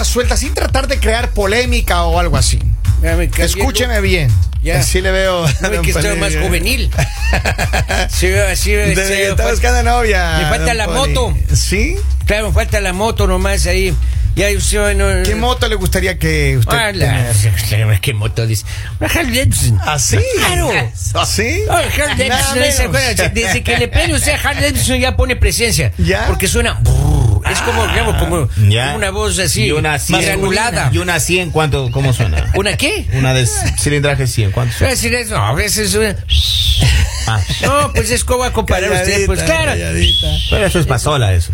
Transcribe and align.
pregunta 0.00 0.04
suelta, 0.04 0.36
sin 0.36 0.54
tratar 0.54 0.88
de 0.88 0.98
crear 0.98 1.30
polémica 1.30 2.04
o 2.04 2.18
algo 2.18 2.36
así. 2.36 2.58
Escúcheme 3.38 4.00
bien. 4.00 4.30
Ya. 4.62 4.80
Así 4.80 5.00
le 5.00 5.10
veo. 5.10 5.46
No, 5.60 5.68
es 5.68 5.80
que 5.80 5.90
estoy 5.90 6.16
más 6.18 6.34
juvenil. 6.36 6.90
Sí, 8.08 8.28
sí, 8.56 8.72
Desde 8.72 9.06
sí, 9.06 9.12
que 9.12 9.28
está 9.28 9.48
buscando 9.50 9.82
novia. 9.84 10.38
Me 10.38 10.48
falta 10.48 10.74
la 10.74 10.86
Poli. 10.86 11.14
moto. 11.14 11.34
¿Sí? 11.54 11.96
Claro, 12.26 12.48
me 12.48 12.54
falta 12.54 12.80
la 12.80 12.92
moto 12.92 13.26
nomás 13.26 13.66
ahí. 13.66 13.94
Ya 14.36 14.48
usted 14.56 14.96
no. 14.96 15.22
¿Qué 15.22 15.34
moto 15.34 15.68
le 15.68 15.74
gustaría 15.76 16.18
que 16.18 16.56
usted 16.58 16.76
Ah, 16.76 16.92
la-? 16.92 17.98
¿Qué 18.02 18.14
moto 18.14 18.46
dice? 18.46 18.64
Una 18.98 19.08
Harley 19.08 19.38
Davidson. 19.38 19.78
¿Ah, 19.82 19.98
sí? 19.98 20.18
Claro. 20.36 20.70
¿Sí? 21.26 21.60
Ah, 21.70 21.82
Harley 22.08 22.28
Nada 22.28 22.54
Davidson, 22.54 22.92
desde 23.32 23.62
que 23.62 23.76
le 23.78 23.88
pone 23.88 24.14
usted 24.14 24.32
a 24.32 24.48
Harley 24.48 24.64
Davidson 24.72 24.98
ya 24.98 25.16
pone 25.16 25.36
presencia. 25.36 25.92
¿Ya? 25.98 26.26
Porque 26.26 26.48
suena. 26.48 26.74
brrr, 26.82 27.09
Es 27.48 27.60
como, 27.60 27.86
digamos, 27.88 28.16
como, 28.16 28.48
una 28.96 29.10
voz 29.10 29.38
así. 29.38 29.66
Y 29.66 29.72
una 29.72 29.98
100. 29.98 30.20
granulada. 30.22 30.90
Y 30.92 30.98
una 30.98 31.20
100, 31.20 31.50
¿cuánto, 31.50 31.90
¿cómo 31.90 32.12
suena? 32.12 32.50
¿Una 32.54 32.76
qué? 32.76 33.06
Una 33.14 33.32
de 33.34 33.46
cilindraje 33.78 34.26
100, 34.26 34.50
¿cuánto 34.52 34.76
suena? 34.76 34.90
decir 34.92 35.14
eso. 35.14 35.36
No, 35.36 35.44
a 35.46 35.54
veces 35.54 35.90
suena. 35.90 36.16
Ah, 37.26 37.38
No, 37.62 37.92
pues 37.92 38.10
es 38.10 38.24
como 38.24 38.42
a 38.44 38.52
comparar 38.52 38.90
usted. 38.90 39.26
Pues 39.26 39.42
claro. 39.42 39.66
calladita. 39.72 40.26
pero 40.50 40.66
eso 40.66 40.80
es 40.80 40.86
pasola, 40.86 41.32
eso. 41.32 41.52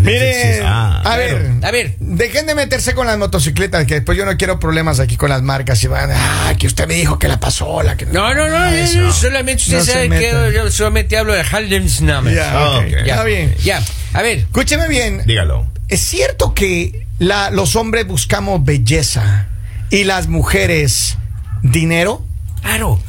Mire, 0.00 0.60
Ah, 0.64 1.02
a 1.04 1.16
ver, 1.16 1.50
A 1.62 1.70
ver. 1.70 1.94
dejen 1.98 2.46
de 2.46 2.54
meterse 2.54 2.94
con 2.94 3.06
las 3.06 3.18
motocicletas, 3.18 3.84
que 3.86 3.94
después 3.94 4.16
yo 4.16 4.24
no 4.24 4.36
quiero 4.36 4.58
problemas 4.60 5.00
aquí 5.00 5.16
con 5.16 5.28
las 5.28 5.42
marcas 5.42 5.82
y 5.82 5.88
van, 5.88 6.10
ah, 6.12 6.54
que 6.58 6.66
usted 6.66 6.86
me 6.86 6.94
dijo 6.94 7.18
que 7.18 7.28
la 7.28 7.38
pasola, 7.40 7.96
que 7.96 8.06
No, 8.06 8.32
no, 8.34 8.48
no, 8.48 8.56
Ah, 8.56 8.70
yo- 8.70 8.76
eso. 8.76 8.94
yo 8.94 9.12
solamente 9.12 9.62
usted 9.64 9.78
No 9.78 9.84
sabe 9.84 10.08
que 10.10 10.52
yo 10.54 10.70
solamente 10.70 11.18
hablo 11.18 11.32
de 11.34 11.42
Davidson. 11.42 12.32
Ya, 12.32 12.50
Ah. 12.54 12.80
Está 12.86 13.24
bien. 13.24 13.54
Ya, 13.62 13.82
a 14.12 14.22
ver. 14.22 14.38
Escúcheme 14.38 14.88
bien. 14.88 15.22
Dígalo. 15.26 15.66
¿Es 15.88 16.00
cierto 16.00 16.54
que 16.54 17.06
la- 17.18 17.50
los 17.50 17.76
hombres 17.76 18.06
buscamos 18.06 18.64
belleza 18.64 19.48
y 19.90 20.04
las 20.04 20.28
mujeres 20.28 21.16
dinero? 21.62 22.24
Aro, 22.62 23.00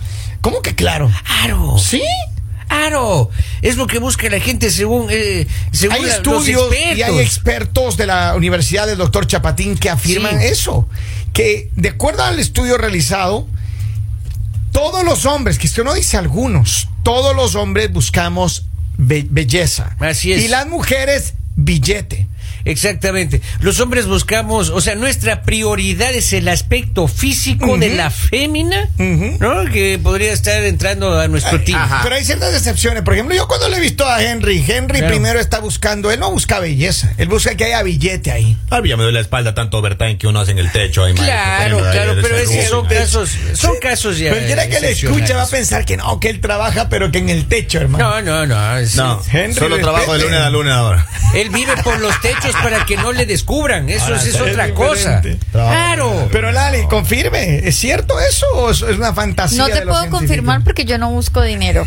¿Cómo 0.42 0.62
que 0.62 0.74
claro? 0.76 1.12
aro. 1.44 1.78
¿Sí? 1.78 2.02
Aro. 2.70 3.30
Es 3.62 3.76
lo 3.76 3.86
que 3.86 4.00
busca 4.00 4.30
la 4.30 4.40
gente 4.40 4.72
según, 4.72 5.08
eh, 5.12 5.46
según 5.72 5.98
Hay 5.98 6.04
la- 6.04 6.16
estudios 6.16 6.62
los 6.70 6.74
y 6.74 6.78
hay 6.78 6.94
expertos. 7.02 7.20
expertos 7.22 7.98
de 7.98 8.08
la 8.08 8.34
Universidad 8.36 8.88
del 8.88 8.98
Doctor 8.98 9.28
Chapatín 9.28 9.78
que 9.78 9.90
afirman 9.90 10.40
Sí. 10.40 10.48
eso. 10.48 10.88
Que 11.34 11.70
de 11.76 11.90
acuerdo 11.90 12.24
al 12.24 12.40
estudio 12.40 12.78
realizado, 12.78 13.46
todos 14.72 15.04
los 15.04 15.26
hombres, 15.26 15.60
que 15.60 15.68
esto 15.68 15.84
no 15.84 15.94
dice 15.94 16.18
algunos, 16.18 16.88
todos 17.04 17.36
los 17.36 17.56
hombres 17.56 17.92
buscamos 17.92 18.66
be- 19.02 19.26
belleza. 19.30 19.96
Así 20.00 20.32
es. 20.34 20.44
Y 20.44 20.48
las 20.48 20.68
mujeres, 20.68 21.34
billete. 21.56 22.28
Exactamente. 22.66 23.42
Los 23.59 23.80
hombres 23.80 24.06
buscamos, 24.08 24.70
o 24.70 24.81
sea, 24.81 24.95
nuestra 24.95 25.44
prioridad 25.44 26.14
es 26.14 26.34
el 26.34 26.48
aspecto 26.48 27.08
físico 27.08 27.78
de 27.78 27.90
la 27.95 28.09
fémina. 28.09 28.90
¿no? 28.98 29.66
Que 29.72 30.00
podría 30.02 30.31
estar 30.34 30.64
entrando 30.64 31.20
a 31.20 31.28
nuestro 31.28 31.62
team. 31.62 31.80
ajá. 31.80 32.00
Pero 32.04 32.16
hay 32.16 32.26
ciertas 32.26 32.54
excepciones. 32.54 33.04
Por 33.04 33.14
ejemplo, 33.14 33.36
yo 33.36 33.48
cuando 33.48 33.70
le 33.70 33.77
he 33.77 33.80
visto 33.80 34.08
a 34.08 34.22
Henry, 34.22 34.64
Henry 34.67 34.99
Claro. 34.99 35.14
primero 35.14 35.39
está 35.39 35.60
buscando, 35.60 36.11
él 36.11 36.20
no 36.20 36.32
busca 36.32 36.60
belleza, 36.60 37.14
él 37.17 37.27
busca 37.27 37.55
que 37.55 37.66
haya 37.66 37.82
billete 37.83 38.32
ahí. 38.32 38.58
Ah, 38.70 38.82
ya 38.86 38.98
me 38.98 39.04
duele 39.04 39.14
la 39.14 39.22
espalda 39.22 39.54
tanto 39.54 39.78
overtime 39.78 40.17
que 40.17 40.28
uno 40.28 40.39
hace 40.39 40.52
en 40.52 40.60
el 40.60 40.72
techo. 40.72 41.04
Ahí, 41.04 41.14
Claro, 41.14 41.80
claro, 41.80 42.16
pero 42.22 42.36
esos 42.38 42.49
seguro. 42.54 42.70
son 42.82 42.88
casos, 42.88 43.30
son 43.54 43.78
casos 43.82 44.17
ya. 44.17 44.32
Pero 44.32 44.42
el 44.42 44.48
día 44.48 44.70
que 44.70 44.80
le 44.80 44.92
escucha 44.92 45.36
va 45.36 45.43
a 45.43 45.48
pensar 45.48 45.86
que 45.86 45.98
no, 45.98 46.20
que 46.20 46.30
él 46.30 46.39
trabaja, 46.42 46.89
pero 46.89 47.11
que 47.11 47.20
en 47.20 47.30
el 47.30 47.45
techo, 47.48 47.80
hermano. 47.80 48.22
No, 48.22 48.22
no, 48.22 48.45
no. 48.45 48.78
es- 48.78 48.95
No, 48.95 49.22
Henry, 49.32 49.54
solo 49.55 49.78
trabajo 49.80 50.14
de 50.14 50.20
lunes 50.23 50.39
a 50.42 50.49
lunes 50.49 50.73
ahora. 50.73 51.08
Él 51.33 51.49
vive 51.49 51.73
por 51.83 51.99
los 51.99 52.20
techos 52.22 52.51
para 52.56 52.86
que 52.86 52.98
no 52.98 53.12
le 53.12 53.26
descubran. 53.26 53.89
Eso 53.89 54.06
Ahora, 54.06 54.17
es, 54.17 54.23
es 54.23 54.36
es 54.36 54.42
otra 54.42 54.67
diferente. 54.67 54.73
cosa. 54.76 55.22
Claro. 55.52 56.30
Pero 56.32 56.52
Lali, 56.52 56.86
confirme, 56.88 57.60
¿es 57.67 57.76
cierto 57.78 58.20
eso 58.20 58.45
o 58.54 58.72
es 58.72 58.82
es 58.82 58.98
una 58.98 59.14
fantasía? 59.14 59.60
No 59.64 59.67
te 59.67 59.80
de 59.82 59.86
puedo 59.86 60.10
confirmar 60.10 60.64
porque 60.64 60.86
yo 60.86 60.98
no 60.98 61.10
busco 61.11 61.42
dinero. 61.42 61.84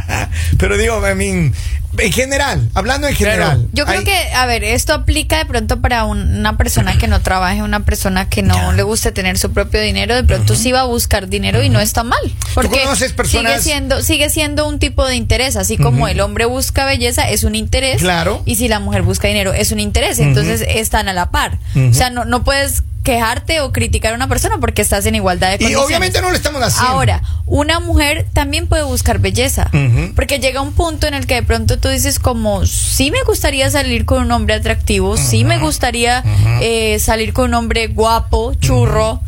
Pero 0.58 0.76
digo, 0.76 1.02
I 1.08 1.14
mean, 1.14 1.54
en 1.98 2.12
general, 2.12 2.68
hablando 2.74 3.06
en 3.06 3.14
general. 3.14 3.68
Yo 3.72 3.84
creo 3.84 3.98
hay- 4.00 4.04
que, 4.04 4.16
a 4.34 4.46
ver, 4.46 4.64
esto 4.64 4.94
aplica 4.94 5.38
de 5.38 5.44
pronto 5.44 5.80
para 5.80 6.04
un- 6.04 6.36
una 6.38 6.56
persona 6.56 6.96
que 6.98 7.06
no 7.06 7.20
trabaje, 7.20 7.62
una 7.62 7.80
persona 7.80 8.28
que 8.28 8.42
no 8.42 8.72
le 8.72 8.82
guste 8.82 9.12
tener 9.12 9.38
su 9.38 9.52
propio 9.52 9.80
dinero, 9.80 10.14
de 10.14 10.24
pronto 10.24 10.54
sí 10.54 10.72
va 10.72 10.80
a 10.80 10.84
buscar 10.84 11.28
dinero 11.28 11.62
y 11.62 11.68
no 11.68 11.80
está 11.80 12.02
mal. 12.02 12.20
Porque 12.54 12.82
conoces 12.82 13.12
personas- 13.12 13.52
sigue 13.52 13.62
siendo, 13.62 14.02
sigue 14.02 14.30
siendo 14.30 14.66
un 14.68 14.78
tipo 14.78 15.06
de 15.06 15.16
interés, 15.16 15.56
así 15.56 15.76
como 15.76 16.08
el 16.08 16.20
hombre 16.20 16.44
busca 16.46 16.84
belleza, 16.84 17.28
es 17.28 17.44
un 17.44 17.54
interés. 17.54 17.98
Claro. 18.00 18.42
Y 18.46 18.56
si 18.56 18.68
la 18.68 18.80
mujer 18.80 19.02
busca 19.02 19.28
dinero, 19.28 19.52
es 19.52 19.72
un 19.72 19.80
interés. 19.80 20.18
Entonces 20.18 20.64
están 20.66 21.08
a 21.08 21.12
la 21.12 21.30
par. 21.30 21.58
O 21.76 21.92
sea, 21.94 22.10
no, 22.10 22.24
no 22.24 22.44
puedes 22.44 22.82
quejarte 23.02 23.60
o 23.60 23.72
criticar 23.72 24.12
a 24.12 24.16
una 24.16 24.28
persona 24.28 24.58
porque 24.58 24.80
estás 24.82 25.04
en 25.06 25.14
igualdad 25.14 25.48
de 25.48 25.54
Y 25.54 25.58
condiciones. 25.58 25.86
obviamente 25.86 26.20
no 26.22 26.30
lo 26.30 26.36
estamos 26.36 26.62
haciendo. 26.62 26.92
Ahora, 26.92 27.22
una 27.46 27.80
mujer 27.80 28.26
también 28.32 28.66
puede 28.68 28.84
buscar 28.84 29.18
belleza, 29.18 29.70
porque 30.14 30.38
llega 30.38 30.60
un 30.60 30.72
punto 30.72 31.06
en 31.06 31.14
el 31.14 31.26
que 31.26 31.34
de 31.34 31.42
pronto 31.42 31.78
tú 31.78 31.88
dices 31.88 32.18
como, 32.18 32.64
sí 32.66 33.10
me 33.10 33.22
gustaría 33.24 33.68
salir 33.70 34.04
con 34.04 34.22
un 34.22 34.30
hombre 34.32 34.54
atractivo, 34.54 35.16
sí 35.16 35.44
me 35.44 35.58
gustaría 35.58 36.22
eh, 36.60 36.98
salir 37.00 37.32
con 37.32 37.46
un 37.46 37.54
hombre 37.54 37.88
guapo, 37.88 38.54
churro. 38.54 39.20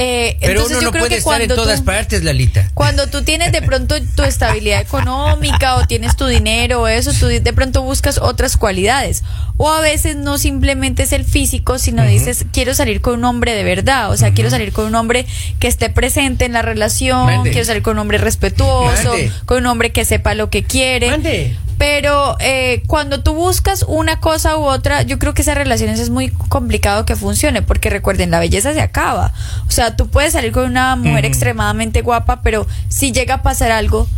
Eh, 0.00 0.36
Pero 0.40 0.52
entonces 0.52 0.76
uno 0.76 0.80
yo 0.80 0.86
no 0.86 0.90
creo 0.92 1.02
puede 1.02 1.14
que 1.16 1.18
estar 1.18 1.42
en 1.42 1.48
todas 1.48 1.80
tú, 1.80 1.84
partes, 1.84 2.22
Lalita. 2.22 2.70
cuando 2.74 3.08
tú 3.08 3.24
tienes 3.24 3.50
de 3.50 3.62
pronto 3.62 3.96
tu 4.14 4.22
estabilidad 4.22 4.80
económica 4.80 5.74
o 5.74 5.88
tienes 5.88 6.14
tu 6.14 6.26
dinero 6.26 6.82
o 6.82 6.86
eso, 6.86 7.12
tú 7.12 7.26
de 7.26 7.52
pronto 7.52 7.82
buscas 7.82 8.18
otras 8.18 8.56
cualidades. 8.56 9.24
O 9.56 9.68
a 9.68 9.80
veces 9.80 10.14
no 10.14 10.38
simplemente 10.38 11.02
es 11.02 11.12
el 11.12 11.24
físico, 11.24 11.80
sino 11.80 12.04
dices, 12.04 12.46
quiero 12.52 12.74
salir 12.74 13.00
con 13.00 13.14
un 13.14 13.24
hombre 13.24 13.54
de 13.54 13.64
verdad. 13.64 14.12
O 14.12 14.16
sea, 14.16 14.32
quiero 14.32 14.50
salir 14.50 14.72
con 14.72 14.86
un 14.86 14.94
hombre 14.94 15.26
que 15.58 15.66
esté 15.66 15.90
presente 15.90 16.44
en 16.44 16.52
la 16.52 16.62
relación, 16.62 17.26
Mande. 17.26 17.50
quiero 17.50 17.66
salir 17.66 17.82
con 17.82 17.94
un 17.94 17.98
hombre 17.98 18.18
respetuoso, 18.18 19.08
Mande. 19.10 19.32
con 19.46 19.58
un 19.58 19.66
hombre 19.66 19.90
que 19.90 20.04
sepa 20.04 20.34
lo 20.34 20.48
que 20.48 20.62
quiere. 20.62 21.10
Mande. 21.10 21.56
Pero 21.78 22.36
eh, 22.40 22.82
cuando 22.88 23.22
tú 23.22 23.34
buscas 23.34 23.84
una 23.86 24.18
cosa 24.18 24.56
u 24.56 24.64
otra, 24.64 25.02
yo 25.02 25.18
creo 25.20 25.32
que 25.32 25.42
esas 25.42 25.54
relaciones 25.56 26.00
es 26.00 26.10
muy 26.10 26.30
complicado 26.30 27.06
que 27.06 27.14
funcione, 27.14 27.62
porque 27.62 27.88
recuerden, 27.88 28.30
la 28.32 28.40
belleza 28.40 28.74
se 28.74 28.80
acaba. 28.80 29.32
O 29.68 29.70
sea, 29.70 29.94
tú 29.96 30.08
puedes 30.08 30.32
salir 30.32 30.50
con 30.52 30.64
una 30.64 30.96
mujer 30.96 31.24
extremadamente 31.24 32.02
guapa, 32.02 32.42
pero 32.42 32.66
si 32.88 33.12
llega 33.12 33.34
a 33.34 33.42
pasar 33.42 33.70
algo, 33.70 34.08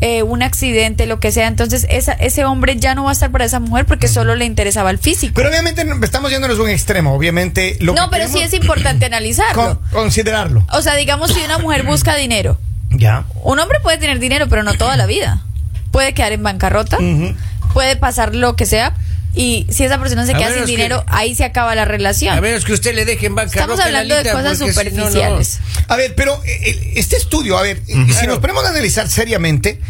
eh, 0.00 0.22
un 0.22 0.44
accidente, 0.44 1.06
lo 1.06 1.18
que 1.18 1.32
sea, 1.32 1.48
entonces 1.48 1.84
esa, 1.90 2.12
ese 2.12 2.44
hombre 2.44 2.76
ya 2.76 2.94
no 2.94 3.02
va 3.02 3.10
a 3.10 3.12
estar 3.14 3.32
para 3.32 3.44
esa 3.44 3.58
mujer 3.58 3.84
porque 3.84 4.06
solo 4.06 4.36
le 4.36 4.44
interesaba 4.44 4.90
el 4.90 4.98
físico. 4.98 5.32
Pero 5.34 5.48
obviamente 5.48 5.84
estamos 6.04 6.30
yéndonos 6.30 6.56
a 6.60 6.62
un 6.62 6.70
extremo, 6.70 7.12
obviamente. 7.14 7.76
Lo 7.80 7.94
no, 7.94 8.08
que 8.08 8.16
pero 8.16 8.28
sí 8.30 8.38
es 8.38 8.54
importante 8.54 9.06
analizarlo. 9.06 9.80
con- 9.80 9.90
considerarlo. 9.90 10.64
O 10.72 10.82
sea, 10.82 10.94
digamos, 10.94 11.32
si 11.32 11.40
una 11.40 11.58
mujer 11.58 11.82
busca 11.82 12.14
dinero, 12.14 12.56
Ya. 12.90 13.24
un 13.42 13.58
hombre 13.58 13.80
puede 13.82 13.98
tener 13.98 14.20
dinero, 14.20 14.46
pero 14.48 14.62
no 14.62 14.74
toda 14.74 14.96
la 14.96 15.06
vida. 15.06 15.42
Puede 15.90 16.14
quedar 16.14 16.32
en 16.32 16.42
bancarrota, 16.42 16.98
puede 17.72 17.96
pasar 17.96 18.34
lo 18.34 18.56
que 18.56 18.66
sea. 18.66 18.94
Y 19.34 19.66
si 19.70 19.84
esa 19.84 19.98
persona 20.00 20.26
se 20.26 20.32
A 20.34 20.38
queda 20.38 20.48
sin 20.54 20.60
que- 20.64 20.66
dinero, 20.70 21.04
ahí 21.06 21.34
se 21.34 21.44
acaba 21.44 21.74
la 21.74 21.84
relación. 21.84 22.36
A 22.36 22.40
menos 22.40 22.64
que 22.64 22.72
usted 22.72 22.94
le 22.94 23.04
deje 23.04 23.26
en 23.26 23.34
bancarrota. 23.34 23.60
Estamos 23.74 23.80
hablando 23.80 24.14
de 24.16 24.22
cosas 24.30 24.58
porque 24.58 24.90
si 24.90 24.96
no, 24.96 25.04
no. 25.04 25.10
superficiales. 25.10 25.58
A 25.86 25.96
ver, 25.96 26.14
pero 26.16 26.42
eh, 26.44 26.60
eh, 26.70 26.92
este 26.96 27.16
estudio, 27.16 27.56
a 27.58 27.62
ver, 27.62 27.80
eh, 27.86 28.06
si 28.18 28.26
nos 28.26 28.38
ponemos 28.38 28.64
a 28.64 28.70
analizar 28.70 29.08
seriamente, 29.08 29.80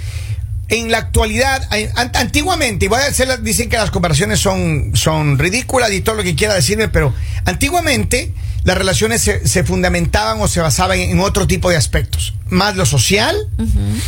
en 0.68 0.90
la 0.90 0.98
actualidad, 0.98 1.66
an- 1.96 2.10
antiguamente, 2.14 2.84
y 2.84 2.88
voy 2.88 3.00
a 3.00 3.06
hacer, 3.06 3.26
la- 3.28 3.38
dicen 3.38 3.70
que 3.70 3.78
las 3.78 3.90
comparaciones 3.90 4.38
son, 4.38 4.90
son 4.94 5.38
ridículas 5.38 5.90
y 5.92 6.02
todo 6.02 6.16
lo 6.16 6.22
que 6.24 6.34
quiera 6.34 6.52
decirme, 6.54 6.88
pero 6.88 7.14
antiguamente 7.46 8.32
las 8.68 8.76
relaciones 8.76 9.22
se, 9.22 9.48
se 9.48 9.64
fundamentaban 9.64 10.40
o 10.42 10.46
se 10.46 10.60
basaban 10.60 10.98
en, 10.98 11.10
en 11.12 11.20
otro 11.20 11.46
tipo 11.46 11.70
de 11.70 11.76
aspectos. 11.76 12.34
Más 12.50 12.76
lo 12.76 12.84
social, 12.84 13.34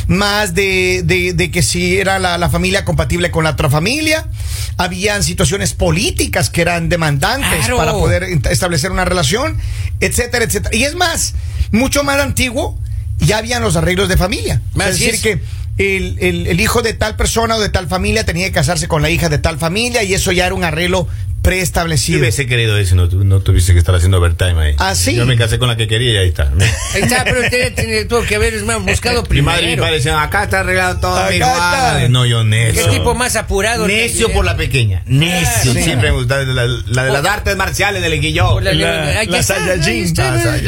más 0.07 0.55
de, 0.55 1.03
de- 1.05 1.33
de 1.33 1.51
que 1.51 1.63
si 1.63 1.99
era 1.99 2.19
la, 2.19 2.37
la 2.39 2.51
familia 2.51 2.85
compatible 2.85 3.31
con 3.31 3.45
la 3.45 3.51
otra 3.51 3.71
familia, 3.71 4.27
habían 4.77 5.23
situaciones 5.25 5.73
políticas 5.75 6.51
que 6.51 6.61
eran 6.63 6.89
demandantes 6.91 7.49
Claro. 7.61 7.77
para 7.79 7.93
poder 7.93 8.25
establecer 8.51 8.91
una 8.93 9.05
relación, 9.05 9.57
etcétera, 10.01 10.45
etcétera. 10.45 10.77
Y 10.77 10.85
es 10.85 10.95
más, 10.95 11.35
mucho 11.73 12.05
más 12.05 12.21
antiguo, 12.21 12.79
ya 13.19 13.39
habían 13.39 13.63
los 13.63 13.77
arreglos 13.77 14.09
de 14.09 14.17
familia. 14.19 14.61
Es 14.79 14.99
decir, 14.99 15.15
es. 15.15 15.21
que 15.23 15.41
el, 15.79 16.19
el- 16.21 16.47
el 16.49 16.61
hijo 16.61 16.83
de 16.83 16.93
tal 16.93 17.17
persona 17.17 17.57
o 17.57 17.61
de 17.61 17.71
tal 17.71 17.89
familia 17.89 18.25
tenía 18.27 18.47
que 18.47 18.53
casarse 18.53 18.89
con 18.89 19.01
la 19.01 19.09
hija 19.09 19.31
de 19.31 19.39
tal 19.39 19.59
familia 19.59 20.03
y 20.03 20.13
eso 20.13 20.33
ya 20.33 20.45
era 20.47 20.55
un 20.55 20.65
arreglo 20.65 21.09
Yo 21.41 21.43
preestablecido. 21.43 22.21
hubiese 22.21 22.47
querido 22.47 22.77
eso, 22.77 22.95
no, 22.95 23.07
no 23.07 23.41
tuviese 23.41 23.73
que 23.73 23.79
estar 23.79 23.95
haciendo 23.95 24.19
overtime 24.19 24.61
ahí. 24.63 24.75
¿Ah, 24.79 24.95
sí? 24.95 25.15
Yo 25.17 25.25
me 25.25 25.37
casé 25.39 25.59
con 25.59 25.69
la 25.69 25.77
que 25.77 25.89
quería 25.89 26.13
y 26.13 26.17
ahí 26.19 26.29
está. 26.29 26.53
Ahí 26.95 27.03
está, 27.03 27.25
pero 27.25 27.41
usted 27.41 27.75
tiene- 27.75 28.05
tuvo 28.05 28.23
que 28.23 28.35
haber 28.37 28.63
más 28.65 28.83
buscado 28.83 29.25
Mi 29.31 29.41
madre 29.43 29.63
y 29.63 29.65
mi 29.65 29.67
primero. 29.73 29.83
padre 29.85 29.97
decían, 29.97 30.19
acá 30.19 30.45
está 30.45 30.61
arreglado 30.61 31.01
todo. 31.01 31.17
Acá 31.17 31.31
está. 31.35 31.89
hágale". 31.93 32.09
No, 32.11 32.27
yo 32.27 32.41
¿Qué 32.43 32.45
necio. 32.49 32.91
tipo 32.91 33.15
más 33.15 33.37
apurado? 33.37 33.87
Necio 33.87 34.31
por 34.33 34.45
la 34.45 34.57
pequeña. 34.57 35.03
Necio. 35.07 35.73
Sí. 35.73 35.83
Siempre 35.83 36.11
me 36.11 36.17
gustaba 36.19 36.43
la, 36.43 36.67
la 36.67 37.05
de 37.05 37.11
las 37.13 37.25
artes 37.25 37.57
marciales 37.57 38.03
del 38.03 38.21
Guilló. 38.21 38.51
Por 38.51 38.63
la- 38.63 38.73
La- 38.75 39.25
la 39.25 39.43
Saiyajin. 39.43 40.15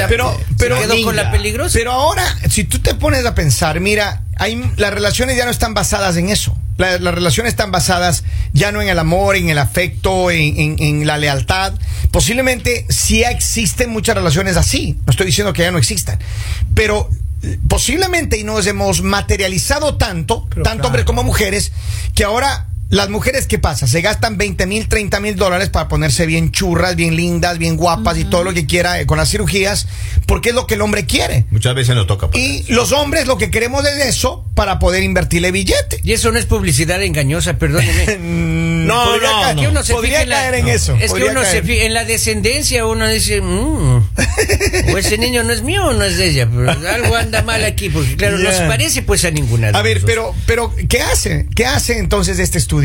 Pero- 0.09 0.41
pero- 0.59 0.79
quedó 0.81 1.03
con 1.05 1.17
la 1.17 1.31
peligrosa. 1.31 1.73
Pero 1.79 1.93
ahora, 1.93 2.25
si 2.49 2.65
tú 2.65 2.79
te 2.79 2.95
pones 2.95 3.25
a 3.27 3.35
pensar, 3.35 3.79
mira, 3.81 4.23
hay, 4.37 4.61
las 4.77 4.93
relaciones 4.93 5.37
ya 5.37 5.45
no 5.45 5.51
están 5.51 5.75
basadas 5.75 6.17
en 6.17 6.31
eso. 6.31 6.57
La- 6.79 6.99
las 6.99 7.15
relaciones 7.15 7.53
están 7.53 7.71
basadas 7.71 8.25
ya 8.53 8.73
no 8.73 8.81
en 8.83 8.89
el 8.89 8.99
amor, 8.99 9.37
en 9.37 9.49
el 9.49 9.59
afecto, 9.59 10.31
en, 10.31 10.59
en- 10.59 10.77
en 10.83 11.07
la 11.07 11.19
lealtad. 11.19 11.75
Posiblemente 12.11 12.87
sí 12.89 13.23
existen 13.23 13.91
muchas 13.91 14.15
relaciones 14.17 14.57
así. 14.57 14.99
No 15.07 15.11
estoy 15.11 15.27
diciendo 15.27 15.53
que 15.53 15.63
ya 15.63 15.71
no 15.71 15.79
existan. 15.79 16.19
Pero 16.75 17.09
eh, 17.43 17.59
posiblemente 17.69 18.39
y 18.39 18.45
nos 18.45 18.67
hemos 18.67 19.03
materializado 19.03 19.97
tanto, 19.97 20.47
Pero 20.51 20.63
tanto 20.63 20.77
claro. 20.79 20.87
hombres 20.89 21.05
como 21.05 21.23
mujeres, 21.25 21.73
que 22.15 22.25
ahora 22.25 22.69
las 22.93 23.09
mujeres, 23.09 23.47
¿qué 23.47 23.59
pasa? 23.59 23.87
Se 23.87 24.03
gastan 24.03 24.37
20 24.37 24.67
mil, 24.67 24.87
30 24.87 25.19
mil 25.21 25.35
dólares 25.35 25.71
para 25.71 25.89
ponerse 25.89 26.27
bien 26.27 26.51
churras, 26.53 26.95
bien 26.95 27.17
lindas, 27.17 27.57
bien 27.59 27.77
guapas 27.79 28.19
y 28.19 28.25
todo 28.25 28.45
lo 28.45 28.53
que 28.53 28.67
quiera 28.67 29.01
eh, 29.01 29.07
con 29.07 29.17
las 29.17 29.31
cirugías, 29.31 29.89
porque 30.27 30.51
es 30.51 30.55
lo 30.55 30.67
que 30.67 30.75
el 30.75 30.83
hombre 30.83 31.07
quiere. 31.07 31.47
Muchas 31.51 31.75
veces 31.75 31.95
nos 31.97 32.07
toca. 32.07 32.29
pagar. 32.31 32.39
Y 32.47 32.65
los 32.69 32.93
hombres 32.93 33.27
lo 33.27 33.39
que 33.39 33.51
queremos 33.51 33.83
es 33.87 34.05
eso 34.07 34.45
para 34.55 34.79
poder 34.79 35.03
invertirle 35.03 35.51
billete. 35.53 36.01
Y 36.05 36.13
eso 36.13 36.31
no 36.33 36.39
es 36.39 36.45
publicidad 36.45 37.03
engañosa, 37.03 37.59
perdóneme. 37.59 38.63
No, 38.83 39.05
Podría 39.05 39.31
no, 39.31 39.55
no. 39.55 39.61
que 39.61 39.69
uno 39.69 39.85
se 39.85 39.93
Podría 39.95 40.11
fije 40.11 40.23
en 40.25 40.29
la- 40.29 40.37
caer 40.37 40.55
en 40.57 40.67
no. 40.67 40.73
eso. 40.73 40.97
Es 41.01 41.13
que 41.13 41.23
uno 41.25 41.45
se 41.45 41.63
fija 41.63 41.85
en 41.85 41.95
la 41.95 42.05
descendencia, 42.05 42.85
uno 42.85 43.07
dice, 43.09 43.41
"Mm, 43.41 44.03
o 44.93 44.99
ese 44.99 45.19
niño 45.19 45.45
no 45.45 45.53
es 45.53 45.63
mío 45.63 45.87
o 45.87 45.93
no 45.93 46.03
es 46.05 46.17
de 46.19 46.27
ella, 46.31 46.49
pero 46.53 46.69
algo 46.91 47.15
anda 47.15 47.43
mal 47.43 47.65
aquí, 47.65 47.91
porque 47.91 48.17
claro, 48.17 48.39
no 48.39 48.51
se 48.51 48.67
parece 48.67 49.03
pues 49.03 49.25
a 49.25 49.31
ninguna 49.31 49.71
de 49.71 49.79
A 49.79 49.83
ver, 49.83 50.03
pero, 50.05 50.35
pero, 50.47 50.75
¿qué 50.89 51.01
hace? 51.01 51.47
¿Qué 51.55 51.65
hace 51.65 51.99
entonces 51.99 52.41
este 52.41 52.59
estudio? 52.59 52.82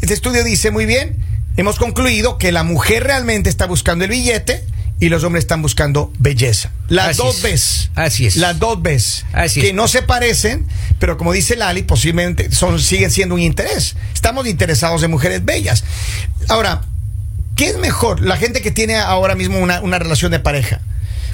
Este 0.00 0.14
estudio 0.14 0.44
dice 0.44 0.70
muy 0.70 0.86
bien, 0.86 1.16
hemos 1.56 1.78
concluido 1.78 2.38
que 2.38 2.52
la 2.52 2.62
mujer 2.62 3.04
realmente 3.04 3.48
está 3.50 3.66
buscando 3.66 4.04
el 4.04 4.10
billete 4.10 4.64
y 5.00 5.08
los 5.08 5.22
hombres 5.24 5.44
están 5.44 5.62
buscando 5.62 6.12
belleza. 6.18 6.70
Las 6.88 7.08
Así 7.10 7.18
dos 7.22 7.36
es. 7.36 7.42
veces. 7.42 7.90
Así 7.94 8.26
es. 8.26 8.36
Las 8.36 8.58
dos 8.58 8.82
veces. 8.82 9.24
Así 9.32 9.60
que 9.60 9.68
es. 9.68 9.74
no 9.74 9.86
se 9.88 10.02
parecen, 10.02 10.66
pero 10.98 11.16
como 11.16 11.32
dice 11.32 11.56
Lali, 11.56 11.82
posiblemente 11.82 12.50
son, 12.52 12.80
siguen 12.80 13.10
siendo 13.10 13.34
un 13.36 13.40
interés. 13.40 13.96
Estamos 14.12 14.46
interesados 14.46 15.02
en 15.02 15.10
mujeres 15.10 15.44
bellas. 15.44 15.84
Ahora, 16.48 16.82
¿qué 17.54 17.68
es 17.68 17.78
mejor? 17.78 18.20
La 18.22 18.36
gente 18.36 18.60
que 18.60 18.70
tiene 18.70 18.96
ahora 18.96 19.34
mismo 19.34 19.58
una, 19.58 19.80
una 19.80 19.98
relación 19.98 20.32
de 20.32 20.40
pareja. 20.40 20.80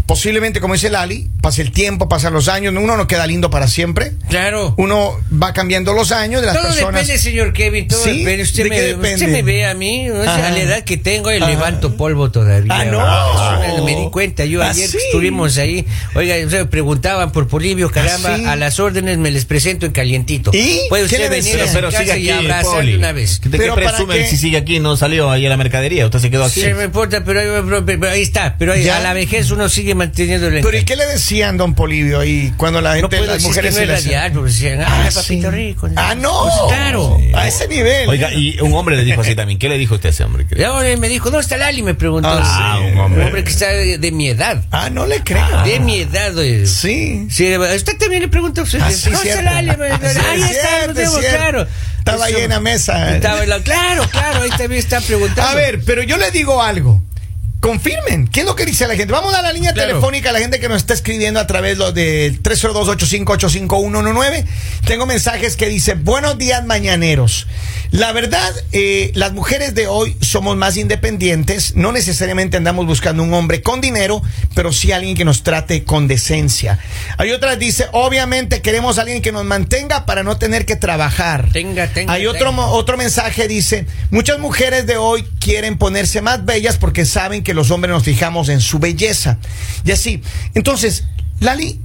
Posiblemente, 0.06 0.60
como 0.60 0.74
dice 0.74 0.90
Lali, 0.90 1.30
pasa 1.40 1.62
el 1.62 1.70
tiempo, 1.72 2.08
pasan 2.10 2.34
los 2.34 2.48
años, 2.48 2.74
uno 2.76 2.96
no 2.96 3.06
queda 3.06 3.26
lindo 3.26 3.48
para 3.48 3.66
siempre. 3.68 4.12
Claro. 4.28 4.74
Uno 4.76 5.18
va 5.32 5.52
cambiando 5.54 5.94
los 5.94 6.12
años 6.12 6.42
de 6.42 6.46
las 6.48 6.56
Todo 6.56 6.64
personas. 6.66 7.00
depende, 7.06 7.18
señor 7.22 7.52
Kevin, 7.54 7.88
todo 7.88 8.04
¿Sí? 8.04 8.18
depende. 8.18 8.42
Usted 8.42 8.64
¿De 8.64 8.68
me, 8.68 8.76
qué 8.76 8.82
depende? 8.82 9.14
usted 9.14 9.28
me 9.28 9.42
ve 9.42 9.64
a 9.66 9.74
mí, 9.74 10.10
o 10.10 10.22
sea, 10.22 10.34
Ajá. 10.34 10.46
a 10.48 10.50
la 10.50 10.60
edad 10.60 10.84
que 10.84 10.98
tengo, 10.98 11.32
y 11.32 11.36
Ajá. 11.38 11.46
levanto 11.48 11.96
polvo 11.96 12.30
todavía. 12.30 12.70
Ah, 12.74 12.84
no. 12.84 13.84
Me 13.84 13.96
di 13.96 14.10
cuenta, 14.10 14.44
yo 14.44 14.62
Ah, 14.62 14.70
ayer 14.70 14.88
sí. 14.88 14.98
que 14.98 15.04
estuvimos 15.06 15.56
ahí, 15.56 15.86
oiga, 16.14 16.34
o 16.46 16.50
sea, 16.50 16.68
preguntaban 16.68 17.32
por 17.32 17.48
caramba, 17.90 18.34
Ah, 18.34 18.36
sí. 18.36 18.44
a 18.44 18.56
las 18.56 18.80
órdenes 18.80 19.16
me 19.18 19.30
les 19.30 19.44
presento 19.46 19.86
en 19.86 19.92
calientito. 19.92 20.50
¿Y? 20.52 20.80
Puede 20.90 21.06
¿Qué 21.08 21.16
usted 21.16 21.30
venir 21.30 21.60
a 21.60 21.72
Pero, 21.72 21.90
sigue 21.90 22.06
y 22.06 22.10
aquí, 22.10 22.30
abrazarle 22.30 22.76
Poli. 22.76 22.94
una 22.96 23.12
vez. 23.12 23.40
¿De 23.40 23.50
qué 23.50 23.56
Pero 23.58 23.74
¿para 23.74 23.90
presume 23.90 24.18
qué? 24.18 24.28
si 24.28 24.36
sigue 24.36 24.56
aquí 24.58 24.80
no 24.80 24.96
salió 24.96 25.30
ahí 25.30 25.46
a 25.46 25.48
la 25.48 25.56
mercadería? 25.56 26.04
Usted 26.04 26.18
se 26.18 26.30
quedó 26.30 26.44
aquí. 26.44 26.60
Sí, 26.60 26.66
no 26.68 26.76
me 26.76 26.84
importa, 26.84 27.24
pero, 27.24 28.10
ahí 28.10 28.22
está. 28.22 28.56
Pero 28.58 28.72
a 28.74 29.00
la 29.00 29.12
vejez 29.14 29.50
uno 29.50 29.68
sigue 29.68 29.93
manteniendo 29.94 30.48
el 30.48 30.60
Pero 30.62 30.76
¿y 30.78 30.84
qué 30.84 30.96
le 30.96 31.06
decían, 31.06 31.56
don 31.56 31.74
Polivio, 31.74 32.20
ahí 32.20 32.52
cuando 32.56 32.80
la 32.80 32.90
No 32.94 33.02
gente, 33.02 33.16
puedo 33.18 33.32
las 33.32 33.42
mujeres 33.42 33.74
que 33.74 33.74
no 33.74 33.76
se 33.76 33.82
es 33.82 33.88
le 33.88 33.94
hacían? 33.94 34.14
radial, 34.14 34.32
porque 34.32 34.50
decían, 34.52 34.80
ah, 34.82 34.86
Ah, 34.88 35.08
papito 35.14 35.50
sí. 35.50 35.56
rico. 35.56 35.88
Ah, 35.96 36.14
no. 36.14 36.42
Pues 36.42 36.54
claro. 36.76 37.18
A 37.34 37.48
ese 37.48 37.68
nivel. 37.68 38.08
Oiga, 38.08 38.32
y 38.32 38.60
un 38.60 38.72
hombre 38.74 38.96
le 38.96 39.04
dijo 39.04 39.20
así 39.20 39.34
también. 39.34 39.58
¿Qué 39.58 39.68
le 39.68 39.78
dijo 39.78 39.94
usted 39.94 40.08
a 40.08 40.10
ese 40.10 40.24
hombre? 40.24 40.46
Y 40.56 40.62
ahora 40.62 40.96
me 40.96 41.08
dijo, 41.08 41.30
¿dónde 41.30 41.42
está 41.42 41.56
Lali? 41.56 41.82
Me 41.82 41.94
preguntó. 41.94 42.28
Ah, 42.30 42.78
sí, 42.80 42.90
un 42.92 42.98
hombre. 42.98 43.44
que 43.44 43.50
está 43.50 43.68
de, 43.68 43.98
de 43.98 44.12
mi 44.12 44.28
edad. 44.28 44.62
Ah, 44.70 44.90
no 44.90 45.06
le 45.06 45.22
creo. 45.22 45.62
De 45.64 45.80
mi 45.80 46.00
edad. 46.00 46.36
eh. 46.42 46.66
Sí. 46.66 47.26
Sí, 47.30 47.56
usted 47.56 47.96
también 47.98 48.22
le 48.22 48.28
preguntó. 48.28 48.62
Usted, 48.62 48.80
Ah, 48.82 48.90
sí, 48.90 49.10
¿Dónde 49.10 49.30
está. 49.30 49.42
Lali? 49.42 49.70
Ah, 49.70 49.98
sí, 50.12 50.18
Ahí 50.30 50.42
es 50.42 50.50
está, 50.50 50.86
lo 50.86 50.94
tengo 50.94 51.18
claro. 51.18 51.66
Estaba 51.98 52.28
Eso- 52.28 52.36
ahí 52.36 52.42
en 52.44 52.50
la 52.50 52.60
mesa. 52.60 53.14
Estaba 53.16 53.40
claro, 53.62 54.06
claro, 54.10 54.42
ahí 54.42 54.50
también 54.50 54.72
está 54.74 55.00
preguntando. 55.00 55.42
A 55.50 55.54
ver, 55.54 55.80
pero 55.86 56.02
yo 56.02 56.16
le 56.18 56.30
digo 56.30 56.62
algo. 56.62 57.02
Confirmen, 57.64 58.28
¿qué 58.28 58.40
es 58.40 58.46
lo 58.46 58.54
que 58.56 58.66
dice 58.66 58.86
la 58.86 58.94
gente? 58.94 59.10
Vamos 59.10 59.32
a 59.32 59.36
dar 59.38 59.44
la 59.44 59.52
línea 59.54 59.72
Claro. 59.72 59.88
telefónica 59.88 60.28
a 60.28 60.32
la 60.34 60.38
gente 60.38 60.60
que 60.60 60.68
nos 60.68 60.76
está 60.76 60.92
escribiendo 60.92 61.40
a 61.40 61.46
través 61.46 61.78
del 61.94 62.42
302-858-5119. 62.42 64.44
Tengo 64.84 65.06
mensajes 65.06 65.56
que 65.56 65.70
dice, 65.70 65.94
buenos 65.94 66.36
días 66.36 66.62
mañaneros. 66.66 67.46
La 67.90 68.12
verdad, 68.12 68.52
eh, 68.72 69.12
las 69.14 69.32
mujeres 69.32 69.74
de 69.74 69.86
hoy 69.86 70.14
somos 70.20 70.58
más 70.58 70.76
independientes, 70.76 71.74
no 71.74 71.90
necesariamente 71.90 72.58
andamos 72.58 72.84
buscando 72.86 73.22
un 73.22 73.32
hombre 73.32 73.62
con 73.62 73.80
dinero, 73.80 74.20
pero 74.54 74.70
sí 74.70 74.92
alguien 74.92 75.16
que 75.16 75.24
nos 75.24 75.42
trate 75.42 75.84
con 75.84 76.06
decencia. 76.06 76.78
Hay 77.16 77.30
otras 77.30 77.58
dice, 77.58 77.86
obviamente 77.92 78.60
queremos 78.60 78.98
a 78.98 79.02
alguien 79.02 79.22
que 79.22 79.32
nos 79.32 79.44
mantenga 79.44 80.04
para 80.04 80.22
no 80.22 80.36
tener 80.36 80.66
que 80.66 80.76
trabajar. 80.76 81.48
Tenga, 81.50 81.86
tenga, 81.86 82.12
Hay 82.12 82.26
otro, 82.26 82.50
tenga. 82.50 82.66
otro 82.66 82.98
mensaje 82.98 83.48
dice, 83.48 83.86
muchas 84.10 84.38
mujeres 84.38 84.86
de 84.86 84.98
hoy 84.98 85.26
quieren 85.40 85.78
ponerse 85.78 86.20
más 86.20 86.44
bellas 86.44 86.76
porque 86.76 87.06
saben 87.06 87.42
que 87.44 87.53
los 87.54 87.70
hombres 87.70 87.92
nos 87.92 88.02
fijamos 88.02 88.48
en 88.48 88.60
su 88.60 88.78
belleza. 88.78 89.38
Y 89.84 89.92
así. 89.92 90.22
Entonces, 90.54 91.04
Lali, 91.40 91.80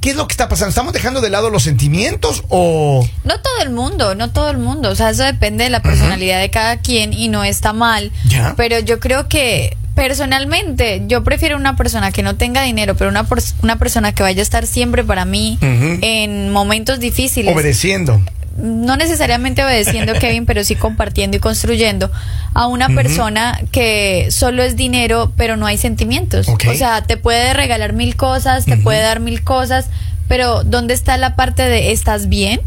¿qué 0.00 0.10
es 0.10 0.16
lo 0.16 0.26
que 0.26 0.32
está 0.32 0.48
pasando? 0.48 0.70
¿Estamos 0.70 0.92
dejando 0.92 1.20
de 1.20 1.30
lado 1.30 1.50
los 1.50 1.62
sentimientos 1.62 2.44
o... 2.48 3.06
No 3.24 3.40
todo 3.40 3.62
el 3.62 3.70
mundo, 3.70 4.14
no 4.14 4.30
todo 4.30 4.50
el 4.50 4.58
mundo. 4.58 4.90
O 4.90 4.94
sea, 4.94 5.10
eso 5.10 5.24
depende 5.24 5.64
de 5.64 5.70
la 5.70 5.82
personalidad 5.82 6.40
de 6.40 6.50
cada 6.50 6.78
quien 6.78 7.12
y 7.12 7.28
no 7.28 7.44
está 7.44 7.72
mal. 7.72 8.12
Ya. 8.28 8.54
Pero 8.56 8.78
yo 8.78 9.00
creo 9.00 9.28
que 9.28 9.76
personalmente 9.94 11.02
yo 11.06 11.24
prefiero 11.24 11.56
una 11.56 11.74
persona 11.74 12.12
que 12.12 12.22
no 12.22 12.36
tenga 12.36 12.62
dinero, 12.62 12.94
pero 12.96 13.10
una, 13.10 13.26
una 13.62 13.78
persona 13.78 14.14
que 14.14 14.22
vaya 14.22 14.40
a 14.40 14.42
estar 14.42 14.66
siempre 14.66 15.02
para 15.02 15.24
mí 15.24 15.58
en 15.60 16.50
momentos 16.50 17.00
difíciles. 17.00 17.52
Obedeciendo. 17.52 18.20
No 18.58 18.96
necesariamente 18.96 19.64
obedeciendo 19.64 20.14
Kevin, 20.14 20.46
pero 20.46 20.64
sí 20.64 20.74
compartiendo 20.76 21.36
y 21.36 21.40
construyendo 21.40 22.10
a 22.54 22.66
una 22.66 22.88
persona 22.88 23.60
que 23.72 24.28
solo 24.30 24.62
es 24.62 24.76
dinero, 24.76 25.32
pero 25.36 25.56
no 25.56 25.66
hay 25.66 25.78
sentimientos. 25.78 26.48
O 26.48 26.74
sea, 26.74 27.02
te 27.02 27.16
puede 27.16 27.54
regalar 27.54 27.92
mil 27.92 28.16
cosas, 28.16 28.64
te 28.64 28.76
puede 28.76 29.00
dar 29.00 29.20
mil 29.20 29.42
cosas, 29.42 29.86
pero 30.28 30.64
¿dónde 30.64 30.94
está 30.94 31.16
la 31.16 31.36
parte 31.36 31.62
de 31.62 31.92
estás 31.92 32.28
bien? 32.28 32.60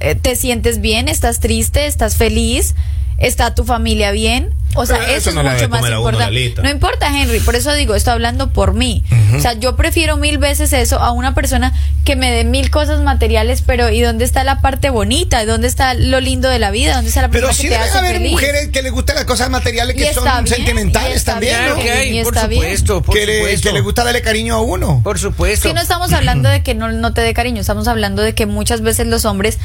Eh, 0.00 0.14
¿Te 0.14 0.36
sientes 0.36 0.80
bien? 0.80 1.08
¿Estás 1.08 1.40
triste? 1.40 1.86
¿Estás 1.86 2.16
feliz? 2.16 2.74
¿Está 3.18 3.54
tu 3.54 3.64
familia 3.64 4.12
bien? 4.12 4.50
O 4.74 4.86
sea, 4.86 4.98
Pero 4.98 5.08
eso, 5.08 5.16
eso 5.18 5.28
es 5.30 5.34
no 5.34 5.42
mucho 5.42 5.54
debe 5.56 5.68
más 5.68 5.90
importante. 5.90 6.54
No 6.62 6.70
importa, 6.70 7.08
Henry, 7.08 7.40
por 7.40 7.56
eso 7.56 7.72
digo, 7.72 7.94
estoy 7.96 8.12
hablando 8.12 8.52
por 8.52 8.74
mí. 8.74 9.02
O 9.34 9.40
sea, 9.40 9.54
yo 9.54 9.74
prefiero 9.76 10.16
mil 10.16 10.38
veces 10.38 10.72
eso 10.72 11.00
a 11.00 11.10
una 11.10 11.34
persona 11.34 11.72
que 12.04 12.14
me 12.16 12.30
dé 12.30 12.44
mil 12.44 12.70
cosas 12.70 13.00
materiales, 13.02 13.62
pero 13.62 13.88
¿y 13.90 14.00
dónde 14.00 14.24
está 14.24 14.44
la 14.44 14.60
parte 14.60 14.90
bonita? 14.90 15.44
¿Dónde 15.46 15.66
está 15.66 15.94
lo 15.94 16.20
lindo 16.20 16.48
de 16.48 16.58
la 16.60 16.70
vida? 16.70 16.94
¿Dónde 16.94 17.08
está 17.08 17.22
la 17.22 17.28
Pero 17.30 17.48
persona 17.48 17.62
sí 17.62 17.68
deben 17.68 17.88
hace 17.88 17.98
haber 17.98 18.16
feliz? 18.18 18.30
mujeres 18.32 18.68
que 18.68 18.82
les 18.82 18.92
gustan 18.92 19.16
las 19.16 19.24
cosas 19.24 19.50
materiales 19.50 19.96
que 19.96 20.14
son 20.14 20.24
bien, 20.24 20.46
sentimentales 20.46 21.24
también, 21.24 21.56
bien, 21.56 21.68
¿no? 21.70 21.74
Claro 21.74 21.82
que 21.82 21.90
hay, 21.90 22.18
Y 22.20 22.22
por 22.22 22.34
está 22.34 22.46
bien. 22.46 22.62
supuesto, 22.62 23.02
por 23.02 23.14
Que 23.16 23.26
le, 23.26 23.60
que 23.60 23.72
le 23.72 23.80
gusta 23.80 24.04
darle 24.04 24.22
cariño 24.22 24.54
a 24.54 24.60
uno. 24.62 25.00
Por 25.02 25.18
supuesto. 25.18 25.66
Sí, 25.68 25.74
no 25.74 25.80
estamos 25.80 26.12
hablando 26.12 26.48
de 26.48 26.62
que 26.62 26.74
no, 26.74 26.92
no 26.92 27.12
te 27.14 27.22
dé 27.22 27.34
cariño, 27.34 27.60
estamos 27.62 27.88
hablando 27.88 28.22
de 28.22 28.34
que 28.34 28.46
muchas 28.46 28.82
veces 28.82 29.06
los 29.08 29.24
hombres 29.24 29.58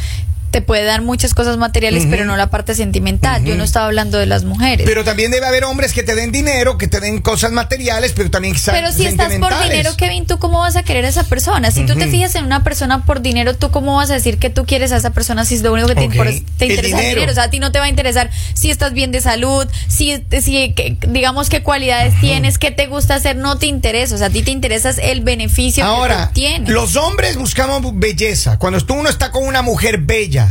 te 0.54 0.62
puede 0.62 0.84
dar 0.84 1.02
muchas 1.02 1.34
cosas 1.34 1.58
materiales, 1.58 2.06
pero 2.08 2.26
no 2.26 2.38
la 2.38 2.52
parte 2.52 2.76
sentimental. 2.76 3.44
Yo 3.44 3.56
no 3.56 3.64
estaba 3.64 3.88
hablando 3.88 4.20
de 4.20 4.28
las 4.28 4.44
mujeres. 4.44 4.86
Pero 4.86 5.04
también 5.04 5.32
debe 5.32 5.48
haber 5.48 5.64
hombres 5.64 5.94
que 5.94 6.04
te 6.04 6.14
den 6.14 6.32
dinero, 6.32 6.78
que 6.78 6.88
te 6.88 7.00
den 7.00 7.22
cosas 7.22 7.52
materiales, 7.52 8.14
pero 8.16 8.30
también 8.30 8.54
que 8.54 8.62
Pero 8.64 8.92
si 8.92 9.08
estás 9.08 9.34
por 9.34 9.52
dinero, 9.64 9.96
Kevin, 9.98 10.28
¿tú 10.28 10.38
cómo 10.38 10.60
vas 10.60 10.76
a 10.76 10.84
querer 10.84 11.06
a 11.06 11.08
esa 11.10 11.24
persona? 11.24 11.72
Si 11.72 11.88
tú 11.88 11.96
te 11.96 12.08
fijas 12.08 12.36
en 12.36 12.46
una 12.46 12.64
persona 12.64 13.04
por 13.04 13.22
dinero, 13.22 13.56
¿tú 13.56 13.72
cómo 13.72 13.96
vas 13.96 14.12
a 14.12 14.14
decir 14.14 14.38
que 14.38 14.52
tú 14.52 14.68
quieres 14.68 14.92
a 14.92 14.98
esa 14.98 15.10
persona 15.10 15.44
si 15.44 15.56
es 15.56 15.64
lo 15.64 15.74
único 15.74 15.88
que 15.88 15.96
te, 15.96 16.04
interesa 16.04 16.44
el 16.60 16.68
dinero. 16.84 17.10
dinero? 17.10 17.32
O 17.32 17.34
sea, 17.36 17.46
a 17.46 17.50
ti 17.50 17.58
no 17.58 17.72
te 17.72 17.80
va 17.80 17.86
a 17.86 17.90
interesar 17.90 18.30
si 18.54 18.70
estás 18.70 18.94
bien 18.94 19.12
de 19.12 19.22
salud, 19.22 19.68
si, 19.88 20.24
si 20.40 20.74
que- 20.74 20.98
digamos 21.08 21.50
qué 21.50 21.64
cualidades 21.64 22.14
tienes, 22.22 22.60
qué 22.60 22.70
te 22.70 22.86
gusta 22.86 23.16
hacer, 23.16 23.38
no 23.38 23.58
te 23.58 23.66
interesa. 23.66 24.14
O 24.14 24.18
sea, 24.20 24.28
a 24.28 24.30
ti 24.30 24.44
te 24.44 24.52
interesa 24.52 24.92
el 25.02 25.22
beneficio 25.22 25.84
que 25.84 25.90
Ahora, 25.90 26.28
tú 26.28 26.34
tienes. 26.36 26.70
los 26.70 26.96
hombres 26.96 27.38
buscamos 27.38 27.82
belleza. 27.98 28.60
Cuando 28.60 28.80
tú 28.86 28.94
uno 28.94 29.10
está 29.10 29.32
con 29.32 29.46
una 29.48 29.64
mujer 29.64 29.98
bella, 29.98 30.43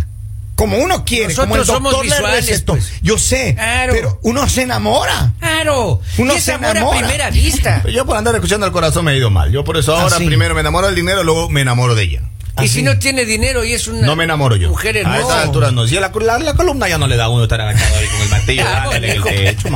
como 0.54 0.76
uno 0.78 1.04
quiere, 1.04 1.34
como 1.34 1.54
el 1.54 1.60
Nosotros 1.60 1.76
somos 1.76 1.92
doctor 1.92 2.06
le 2.08 2.14
visuales, 2.16 2.46
recetó. 2.46 2.72
pues. 2.74 2.92
Yo 3.02 3.18
sé, 3.18 3.54
Claro. 3.54 3.92
pero 3.94 4.18
uno 4.22 4.48
se 4.48 4.62
enamora. 4.62 5.32
Claro. 5.38 6.00
Uno 6.18 6.38
se 6.38 6.52
amor 6.52 6.70
enamora. 6.76 6.96
a 6.98 7.00
primera 7.00 7.30
vista. 7.30 7.82
Yo 7.92 8.04
por 8.06 8.16
andar 8.16 8.34
escuchando 8.34 8.66
al 8.66 8.72
corazón 8.72 9.04
me 9.04 9.12
he 9.12 9.16
ido 9.16 9.30
mal. 9.30 9.50
Yo 9.50 9.64
por 9.64 9.76
eso 9.76 9.96
ahora 9.96 10.16
Ah, 10.16 10.18
sí. 10.18 10.26
primero 10.26 10.54
me 10.54 10.60
enamoro 10.60 10.86
del 10.86 10.96
dinero, 10.96 11.24
luego 11.24 11.48
me 11.48 11.62
enamoro 11.62 11.94
de 11.94 12.02
ella. 12.04 12.22
Y 12.54 12.60
¿Ah, 12.60 12.62
si 12.64 12.68
sí? 12.68 12.82
no 12.82 12.98
tiene 12.98 13.24
dinero 13.24 13.64
y 13.64 13.72
es 13.72 13.86
una 13.88 14.06
No 14.06 14.14
me 14.14 14.24
enamoro 14.24 14.56
yo. 14.56 14.68
mujer 14.68 14.94
A 14.98 15.00
hermosa. 15.00 15.20
esa 15.22 15.42
altura 15.42 15.70
no. 15.70 15.86
Si 15.86 15.94
la, 15.94 16.12
la, 16.14 16.38
la 16.38 16.52
columna 16.54 16.86
ya 16.86 16.98
no 16.98 17.06
le 17.06 17.16
da 17.16 17.24
a 17.24 17.28
uno 17.30 17.44
estar 17.44 17.58
agachado 17.62 17.96
ahí 17.96 18.06
con 18.08 18.20
el 18.20 18.28
martillo 18.28 18.64
dándole 18.64 18.96
en 19.12 19.16
el 19.16 19.22
techo. 19.56 19.68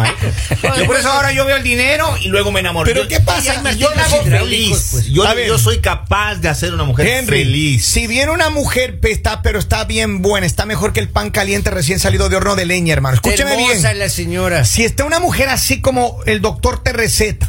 Yo 0.78 0.86
por 0.86 0.96
eso 0.96 1.10
ahora 1.10 1.32
yo 1.32 1.46
veo 1.46 1.56
el 1.56 1.62
dinero 1.62 2.06
y 2.20 2.28
luego 2.28 2.52
me 2.52 2.60
enamoro. 2.60 2.86
Pero 2.86 3.04
Yo- 3.04 3.08
¿qué 3.08 3.20
pasa? 3.20 3.62
y 3.72 3.78
Yo 3.78 3.88
la 3.94 4.04
hago 4.04 4.22
feliz. 4.24 4.88
pues. 4.92 5.06
Yo, 5.06 5.24
A 5.26 5.34
yo 5.34 5.58
soy 5.58 5.78
capaz 5.78 6.34
de 6.36 6.50
hacer 6.50 6.74
una 6.74 6.84
mujer 6.84 7.06
Henry, 7.06 7.38
feliz. 7.44 7.86
si 7.86 8.06
viene 8.06 8.30
una 8.30 8.50
mujer 8.50 8.98
está, 9.04 9.40
pero 9.40 9.58
está 9.58 9.84
bien 9.84 10.20
buena, 10.20 10.46
está 10.46 10.66
mejor 10.66 10.92
que 10.92 11.00
el 11.00 11.08
pan 11.08 11.30
caliente 11.30 11.70
recién 11.70 11.98
salido 11.98 12.28
de 12.28 12.36
horno 12.36 12.56
de 12.56 12.66
leña, 12.66 12.92
hermano. 12.92 13.14
Escúcheme 13.14 13.52
hermosa 13.54 13.88
bien. 13.92 13.98
la 14.00 14.08
señora. 14.10 14.64
Si 14.66 14.84
está 14.84 15.04
una 15.04 15.18
mujer 15.18 15.48
así 15.48 15.80
como 15.80 16.18
el 16.26 16.42
doctor 16.42 16.82
te 16.82 16.92
receta, 16.92 17.48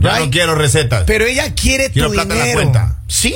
Yo 0.00 0.08
right? 0.10 0.24
no 0.24 0.30
quiero 0.30 0.54
recetas. 0.56 1.04
pero 1.06 1.24
ella 1.24 1.54
quiere 1.54 1.90
Quiero 1.90 2.08
tu 2.08 2.14
plata 2.14 2.32
en 2.32 2.38
la 2.40 2.44
dinero. 2.46 2.60
cuenta. 2.62 2.98
¿Sí? 3.06 3.34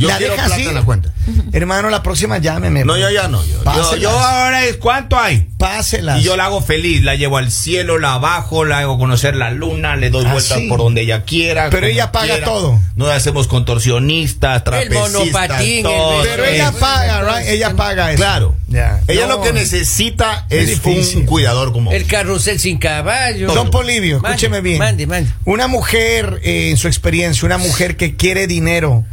Yo 0.00 0.08
la 0.08 0.18
deja 0.18 0.34
plata 0.34 0.54
así. 0.54 0.66
en 0.66 0.74
la 0.74 0.82
cuenta. 0.82 1.12
Hermano, 1.52 1.90
la 1.90 2.02
próxima 2.02 2.38
llámeme. 2.38 2.84
No, 2.84 2.96
yo 2.96 3.10
ya 3.10 3.28
no. 3.28 3.42
Yo, 3.44 3.52
yo, 3.58 3.64
Páselas. 3.64 4.00
yo 4.00 4.10
ahora 4.10 4.64
es 4.64 4.76
cuánto 4.76 5.18
hay. 5.18 5.46
Páselas. 5.58 6.20
Y 6.20 6.24
yo 6.24 6.36
la 6.36 6.46
hago 6.46 6.62
feliz, 6.62 7.02
la 7.02 7.14
llevo 7.14 7.36
al 7.36 7.52
cielo, 7.52 7.98
la 7.98 8.18
bajo, 8.18 8.64
la 8.64 8.78
hago 8.78 8.98
conocer 8.98 9.36
la 9.36 9.50
luna, 9.50 9.96
le 9.96 10.10
doy 10.10 10.24
Ah, 10.26 10.32
vueltas 10.32 10.58
sí. 10.58 10.68
por 10.68 10.78
donde 10.78 11.02
ella 11.02 11.24
quiera. 11.24 11.68
Pero 11.70 11.86
ella 11.86 12.10
paga 12.12 12.26
quiera. 12.34 12.46
todo. 12.46 12.80
No 12.96 13.06
hacemos 13.06 13.46
contorsionistas, 13.46 14.64
trapecistas, 14.64 15.12
monopatín, 15.12 15.76
el 15.78 15.82
todo. 15.82 16.18
beso. 16.18 16.30
Pero 16.30 16.44
ella 16.44 16.72
paga, 16.72 17.22
right? 17.38 17.48
Ella 17.48 17.76
paga 17.76 18.10
eso. 18.12 18.16
Claro. 18.18 18.56
Ya. 18.68 19.00
Ella 19.08 19.26
No. 19.26 19.36
lo 19.36 19.42
que 19.42 19.52
necesita 19.52 20.46
Es 20.48 20.80
un 21.16 21.26
cuidador 21.26 21.72
como 21.72 21.92
El 21.92 22.06
carrusel 22.06 22.58
sin 22.58 22.78
caballo. 22.78 23.52
Don 23.52 23.70
Polivio, 23.70 24.20
Mande, 24.20 24.28
escúcheme 24.36 24.60
bien. 24.60 24.78
Mande, 24.78 25.06
mande. 25.06 25.30
Una 25.44 25.66
mujer, 25.68 26.40
eh, 26.42 26.70
en 26.70 26.76
su 26.76 26.86
experiencia, 26.88 27.44
una 27.46 27.58
mujer 27.58 27.96
que 27.96 28.16
quiere 28.16 28.46
dinero, 28.46 29.04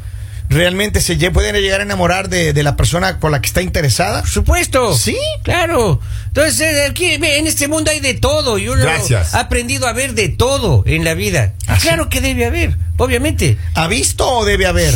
¿realmente 0.50 1.02
se 1.02 1.18
lle- 1.18 1.32
puede 1.32 1.52
llegar 1.62 1.80
a 1.82 1.84
enamorar 1.84 2.30
de, 2.30 2.54
de 2.54 2.64
la 2.64 2.76
persona 2.76 3.20
con 3.20 3.32
la 3.32 3.42
que 3.42 3.48
está 3.48 3.62
interesada? 3.62 4.22
Por 4.22 4.30
supuesto. 4.30 4.96
Sí. 4.98 5.18
Claro. 5.44 6.00
Entonces, 6.28 6.60
eh, 6.62 6.86
aquí 6.90 7.06
en 7.14 7.48
este 7.48 7.68
mundo 7.68 7.92
hay 7.92 8.00
de 8.00 8.14
todo. 8.14 8.58
Yo 8.58 8.76
lo- 8.76 8.84
Gracias. 8.84 9.34
he 9.34 9.38
aprendido 9.38 9.88
a 9.88 9.94
ver 9.94 10.14
de 10.14 10.30
todo 10.30 10.84
en 10.86 11.04
la 11.04 11.14
vida. 11.14 11.54
¿Ah, 11.68 11.78
claro 11.82 12.10
que 12.10 12.22
debe 12.22 12.46
haber, 12.46 12.78
obviamente. 12.98 13.58
¿Ha 13.74 13.88
visto 13.88 14.28
o 14.30 14.46
debe 14.46 14.66
haber? 14.68 14.94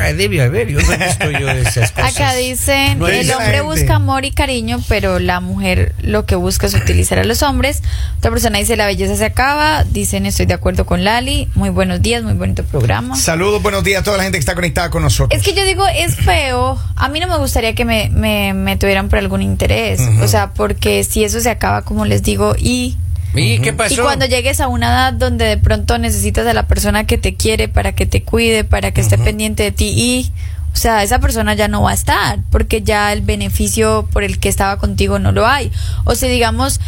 Ah, 0.00 0.12
Debe 0.12 0.42
haber, 0.42 0.68
yo 0.68 0.80
no 0.80 0.92
he 0.92 0.96
visto 0.98 1.30
yo 1.30 1.48
esas 1.48 1.90
cosas. 1.92 2.14
Acá 2.14 2.34
dicen, 2.34 2.98
No 2.98 3.08
el 3.08 3.28
hombre 3.32 3.46
gente. 3.46 3.60
busca 3.62 3.94
amor 3.96 4.26
y 4.26 4.30
cariño, 4.32 4.80
pero 4.86 5.18
la 5.18 5.40
mujer 5.40 5.94
lo 6.02 6.26
que 6.26 6.36
busca 6.36 6.66
es 6.66 6.74
utilizar 6.74 7.18
a 7.18 7.24
los 7.24 7.42
hombres. 7.42 7.82
Otra 8.18 8.30
persona 8.30 8.58
dice, 8.58 8.76
la 8.76 8.84
belleza 8.86 9.16
se 9.16 9.24
acaba. 9.24 9.84
Dicen, 9.84 10.26
estoy 10.26 10.44
de 10.46 10.54
acuerdo 10.54 10.84
con 10.84 11.04
Lali. 11.04 11.48
Muy 11.54 11.70
buenos 11.70 12.02
días, 12.02 12.22
muy 12.22 12.34
bonito 12.34 12.64
programa. 12.64 13.16
Saludos, 13.16 13.62
buenos 13.62 13.82
días 13.82 14.02
a 14.02 14.04
toda 14.04 14.18
la 14.18 14.24
gente 14.24 14.36
que 14.38 14.40
está 14.40 14.54
conectada 14.54 14.87
con 14.90 15.02
nosotros. 15.02 15.38
Es 15.38 15.44
que 15.44 15.54
yo 15.54 15.64
digo, 15.64 15.84
es 15.86 16.16
feo. 16.16 16.78
A 16.96 17.08
mí 17.08 17.20
no 17.20 17.26
me 17.26 17.38
gustaría 17.38 17.74
que 17.74 17.84
me, 17.84 18.10
me, 18.10 18.54
me 18.54 18.76
tuvieran 18.76 19.08
por 19.08 19.18
algún 19.18 19.42
interés. 19.42 20.00
O 20.22 20.28
sea, 20.28 20.52
porque 20.52 21.04
si 21.04 21.24
eso 21.24 21.40
se 21.40 21.50
acaba, 21.50 21.82
como 21.82 22.04
les 22.04 22.22
digo, 22.22 22.54
y 22.58 22.96
¿Y 23.34 23.58
qué 23.58 23.72
pasó? 23.72 23.94
Y 23.94 23.96
cuando 23.98 24.26
llegues 24.26 24.60
a 24.60 24.68
una 24.68 24.88
edad 24.88 25.12
donde 25.12 25.44
de 25.44 25.58
pronto 25.58 25.98
necesitas 25.98 26.46
a 26.46 26.54
la 26.54 26.66
persona 26.66 27.04
que 27.04 27.18
te 27.18 27.34
quiere 27.34 27.68
para 27.68 27.92
que 27.92 28.06
te 28.06 28.22
cuide, 28.22 28.64
para 28.64 28.90
que 28.92 29.00
esté 29.00 29.18
pendiente 29.18 29.62
de 29.62 29.72
ti 29.72 29.92
y, 29.94 30.32
o 30.72 30.76
sea, 30.76 31.02
esa 31.02 31.18
persona 31.18 31.54
ya 31.54 31.68
no 31.68 31.82
va 31.82 31.90
a 31.90 31.94
estar 31.94 32.38
porque 32.50 32.82
ya 32.82 33.12
el 33.12 33.20
beneficio 33.20 34.08
por 34.12 34.24
el 34.24 34.38
que 34.38 34.48
estaba 34.48 34.78
contigo 34.78 35.18
no 35.18 35.32
lo 35.32 35.46
hay. 35.46 35.70
O 36.04 36.14
si 36.14 36.28
digamos, 36.28 36.80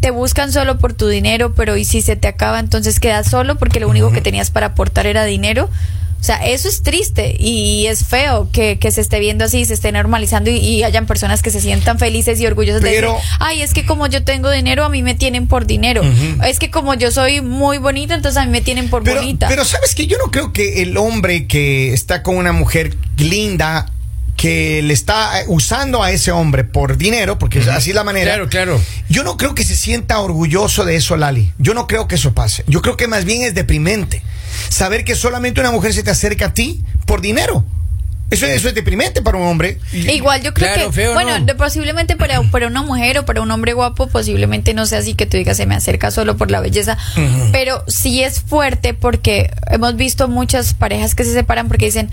te 0.00 0.10
buscan 0.10 0.52
solo 0.52 0.78
por 0.78 0.94
tu 0.94 1.06
dinero, 1.08 1.54
pero 1.54 1.76
y 1.76 1.84
si 1.84 2.02
se 2.02 2.16
te 2.16 2.28
acaba, 2.28 2.58
entonces 2.58 3.00
quedas 3.00 3.28
solo 3.28 3.56
porque 3.56 3.80
lo 3.80 3.88
único 3.88 4.10
que 4.10 4.20
tenías 4.20 4.50
para 4.50 4.66
aportar 4.66 5.06
era 5.06 5.24
dinero. 5.24 5.70
O 6.24 6.26
sea, 6.26 6.36
eso 6.36 6.70
es 6.70 6.80
triste 6.82 7.36
y 7.38 7.86
es 7.86 8.06
feo 8.06 8.48
que, 8.50 8.78
que 8.78 8.90
se 8.90 9.02
esté 9.02 9.20
viendo 9.20 9.44
así, 9.44 9.66
se 9.66 9.74
esté 9.74 9.92
normalizando 9.92 10.48
y, 10.48 10.56
y 10.56 10.82
hayan 10.82 11.04
personas 11.04 11.42
que 11.42 11.50
se 11.50 11.60
sientan 11.60 11.98
felices 11.98 12.40
y 12.40 12.46
orgullosas 12.46 12.80
Pero- 12.80 13.08
de 13.10 13.14
decir, 13.18 13.30
ay, 13.40 13.60
es 13.60 13.74
que 13.74 13.84
como 13.84 14.06
yo 14.06 14.24
tengo 14.24 14.50
dinero, 14.50 14.86
a 14.86 14.88
mí 14.88 15.02
me 15.02 15.14
tienen 15.14 15.46
por 15.46 15.66
dinero. 15.66 16.00
Es 16.46 16.58
que 16.58 16.70
como 16.70 16.94
yo 16.94 17.10
soy 17.10 17.42
muy 17.42 17.76
bonita, 17.76 18.14
entonces 18.14 18.40
a 18.40 18.46
mí 18.46 18.50
me 18.52 18.62
tienen 18.62 18.88
por 18.88 19.02
Pero, 19.02 19.20
bonita. 19.20 19.48
pero 19.48 19.66
sabes 19.66 19.94
que 19.94 20.06
yo 20.06 20.16
no 20.16 20.30
creo 20.30 20.54
que 20.54 20.80
el 20.80 20.96
hombre 20.96 21.46
que 21.46 21.92
está 21.92 22.22
con 22.22 22.38
una 22.38 22.52
mujer 22.52 22.96
linda 23.18 23.90
que 24.38 24.80
le 24.82 24.94
está 24.94 25.42
eh, 25.42 25.44
usando 25.48 26.02
a 26.02 26.10
ese 26.10 26.32
hombre 26.32 26.64
por 26.64 26.96
dinero, 26.96 27.38
porque 27.38 27.58
así 27.70 27.90
es 27.90 27.94
la 27.96 28.02
manera. 28.02 28.32
Claro, 28.32 28.48
claro. 28.48 28.80
Yo 29.10 29.24
no 29.24 29.36
creo 29.36 29.54
que 29.54 29.62
se 29.62 29.76
sienta 29.76 30.18
orgulloso 30.20 30.86
de 30.86 30.96
eso, 30.96 31.18
Lali. 31.18 31.52
Yo 31.58 31.74
no 31.74 31.86
creo 31.86 32.08
que 32.08 32.14
eso 32.14 32.32
pase. 32.32 32.64
Yo 32.66 32.80
creo 32.80 32.96
que 32.96 33.08
más 33.08 33.26
bien 33.26 33.42
es 33.42 33.54
deprimente. 33.54 34.22
Saber 34.68 35.04
que 35.04 35.14
solamente 35.14 35.60
una 35.60 35.70
mujer 35.70 35.92
se 35.92 36.02
te 36.02 36.10
acerca 36.10 36.46
a 36.46 36.54
ti 36.54 36.84
por 37.06 37.20
dinero. 37.20 37.64
Eso, 38.34 38.46
eso 38.46 38.68
es 38.68 38.74
deprimente 38.74 39.22
para 39.22 39.38
un 39.38 39.46
hombre. 39.46 39.78
Igual 39.92 40.42
yo 40.42 40.52
creo 40.54 40.72
Claro, 40.74 40.90
que, 40.90 40.92
feo, 40.94 41.14
bueno, 41.14 41.38
¿no? 41.38 41.56
posiblemente 41.56 42.16
para, 42.16 42.42
para 42.50 42.66
una 42.66 42.82
mujer 42.82 43.18
o 43.18 43.24
para 43.24 43.40
un 43.40 43.50
hombre 43.50 43.72
guapo, 43.72 44.06
posiblemente 44.08 44.74
no 44.74 44.86
sea 44.86 44.98
así 44.98 45.14
que 45.14 45.26
tú 45.26 45.36
digas 45.36 45.56
se 45.56 45.66
me 45.66 45.74
acerca 45.74 46.10
solo 46.10 46.36
por 46.36 46.50
la 46.50 46.60
belleza, 46.60 46.96
pero 47.52 47.82
sí 47.86 48.22
es 48.22 48.40
fuerte 48.40 48.94
porque 48.94 49.50
hemos 49.70 49.96
visto 49.96 50.28
muchas 50.28 50.74
parejas 50.74 51.14
que 51.14 51.24
se 51.24 51.32
separan 51.32 51.68
porque 51.68 51.86
dicen, 51.86 52.10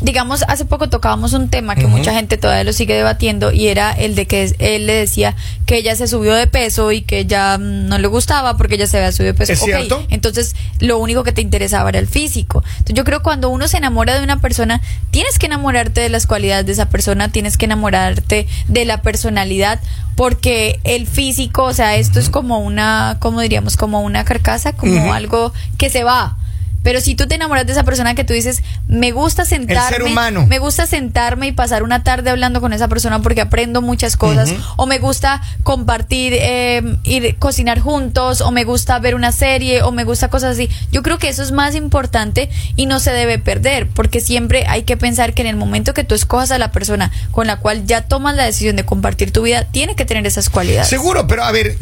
digamos, 0.00 0.42
hace 0.48 0.64
poco 0.64 0.88
tocábamos 0.88 1.32
un 1.32 1.48
tema 1.48 1.76
que 1.76 1.86
mucha 1.86 2.12
gente 2.12 2.36
todavía 2.36 2.64
lo 2.64 2.72
sigue 2.72 2.94
debatiendo 2.94 3.52
y 3.52 3.68
era 3.68 3.92
el 3.92 4.14
de 4.16 4.26
que 4.26 4.52
él 4.58 4.86
le 4.86 4.94
decía 4.94 5.36
que 5.64 5.76
ella 5.76 5.94
se 5.94 6.08
subió 6.08 6.34
de 6.34 6.46
peso 6.48 6.90
y 6.90 7.02
que 7.02 7.24
ya 7.24 7.56
mm, 7.56 7.86
no 7.86 7.98
le 7.98 8.08
gustaba 8.08 8.56
porque 8.56 8.74
ella 8.74 8.86
se 8.88 8.98
había 8.98 9.12
subido 9.12 9.32
de 9.32 9.38
peso. 9.38 9.52
¿Es 9.52 9.60
Ok, 9.62 9.66
cierto? 9.66 10.04
entonces, 10.10 10.56
lo 10.80 10.98
único 10.98 11.22
que 11.22 11.30
te 11.32 11.40
interesaba 11.40 11.88
era 11.90 12.00
el 12.00 12.08
físico. 12.08 12.64
Entonces, 12.78 12.96
yo 12.96 13.04
creo 13.04 13.20
que 13.20 13.22
cuando 13.22 13.48
uno 13.48 13.68
se 13.68 13.76
enamora 13.76 14.18
de 14.18 14.24
una 14.24 14.40
persona, 14.40 14.80
tienes 15.12 15.38
que 15.38 15.46
enamorarte 15.46 15.61
de 15.70 16.08
las 16.08 16.26
cualidades 16.26 16.66
de 16.66 16.72
esa 16.72 16.88
persona, 16.88 17.30
tienes 17.30 17.56
que 17.56 17.66
enamorarte 17.66 18.46
de 18.68 18.84
la 18.84 19.02
personalidad, 19.02 19.80
porque 20.16 20.80
el 20.84 21.06
físico, 21.06 21.64
o 21.64 21.72
sea, 21.72 21.96
esto 21.96 22.18
es 22.18 22.28
como 22.28 22.58
una, 22.58 23.16
como 23.20 23.40
diríamos, 23.40 23.76
como 23.76 24.00
una 24.02 24.24
carcasa, 24.24 24.72
como 24.72 25.12
algo 25.12 25.52
que 25.78 25.90
se 25.90 26.04
va. 26.04 26.36
Pero 26.82 27.00
si 27.00 27.14
tú 27.14 27.26
te 27.28 27.34
enamoras 27.36 27.66
de 27.66 27.72
esa 27.72 27.84
persona 27.84 28.14
que 28.14 28.24
tú 28.24 28.32
dices, 28.32 28.62
me 28.88 29.12
gusta 29.12 29.44
sentarme, 29.44 29.88
ser 29.96 30.02
humano. 30.02 30.46
me 30.46 30.58
gusta 30.58 30.86
sentarme 30.86 31.46
y 31.48 31.52
pasar 31.52 31.82
una 31.82 32.02
tarde 32.02 32.30
hablando 32.30 32.60
con 32.60 32.72
esa 32.72 32.88
persona 32.88 33.20
porque 33.22 33.40
aprendo 33.40 33.80
muchas 33.82 34.16
cosas, 34.16 34.52
o 34.76 34.86
me 34.86 34.98
gusta 34.98 35.40
compartir, 35.62 36.34
eh, 36.36 36.82
ir 37.04 37.36
cocinar 37.38 37.78
juntos, 37.80 38.40
o 38.40 38.50
me 38.50 38.64
gusta 38.64 38.98
ver 38.98 39.14
una 39.14 39.32
serie, 39.32 39.82
o 39.82 39.92
me 39.92 40.04
gusta 40.04 40.28
cosas 40.28 40.52
así. 40.54 40.68
Yo 40.90 41.02
creo 41.02 41.18
que 41.18 41.28
eso 41.28 41.42
es 41.42 41.52
más 41.52 41.74
importante 41.74 42.50
y 42.76 42.86
no 42.86 43.00
se 43.00 43.12
debe 43.12 43.38
perder, 43.38 43.88
porque 43.88 44.20
siempre 44.20 44.64
hay 44.68 44.82
que 44.82 44.96
pensar 44.96 45.34
que 45.34 45.42
en 45.42 45.48
el 45.48 45.56
momento 45.56 45.94
que 45.94 46.04
tú 46.04 46.14
escojas 46.14 46.50
a 46.50 46.58
la 46.58 46.72
persona 46.72 47.10
con 47.30 47.46
la 47.46 47.56
cual 47.58 47.86
ya 47.86 48.02
tomas 48.02 48.36
la 48.36 48.44
decisión 48.44 48.76
de 48.76 48.84
compartir 48.84 49.30
tu 49.32 49.42
vida, 49.42 49.64
tiene 49.64 49.94
que 49.96 50.04
tener 50.04 50.26
esas 50.26 50.50
cualidades. 50.50 50.88
Seguro, 50.88 51.26
pero 51.26 51.44
a 51.44 51.52
ver, 51.52 51.76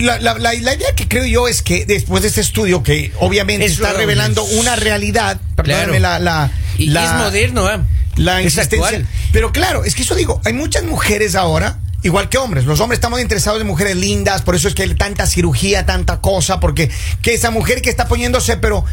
la, 0.00 0.18
la- 0.20 0.34
la- 0.38 0.52
la 0.52 0.74
idea 0.74 0.94
que 0.94 1.08
creo 1.08 1.24
yo 1.26 1.48
es 1.48 1.62
que 1.62 1.84
después 1.86 2.22
de 2.22 2.28
este 2.28 2.40
estudio, 2.42 2.82
que 2.82 3.12
obviamente 3.18 3.64
Es 3.66 3.72
está 3.72 3.92
lo- 3.92 3.98
una 4.44 4.76
realidad, 4.76 5.40
perdóname 5.56 6.00
la, 6.00 6.18
la, 6.18 6.50
Y 6.78 6.86
la- 6.88 7.04
es 7.04 7.12
moderno, 7.24 7.66
¿ah? 7.66 7.82
la 8.16 8.42
insistencia. 8.42 9.06
Pero 9.32 9.52
claro, 9.52 9.84
es 9.84 9.94
que 9.94 10.02
eso 10.02 10.14
digo, 10.14 10.40
hay 10.44 10.52
muchas 10.52 10.84
mujeres 10.84 11.34
ahora, 11.34 11.78
igual 12.02 12.28
que 12.28 12.36
hombres. 12.38 12.64
Los 12.66 12.80
hombres 12.80 12.98
estamos 12.98 13.20
interesados 13.20 13.60
en 13.60 13.66
mujeres 13.66 13.96
lindas, 13.96 14.42
por 14.42 14.54
eso 14.54 14.68
es 14.68 14.74
que 14.74 14.82
hay 14.82 14.94
tanta 14.94 15.26
cirugía, 15.26 15.86
tanta 15.86 16.20
cosa, 16.20 16.60
porque 16.60 16.90
que 17.22 17.32
esa 17.34 17.50
mujer 17.50 17.80
que 17.80 17.90
está 17.90 18.08
poniéndose, 18.08 18.56
pero 18.58 18.84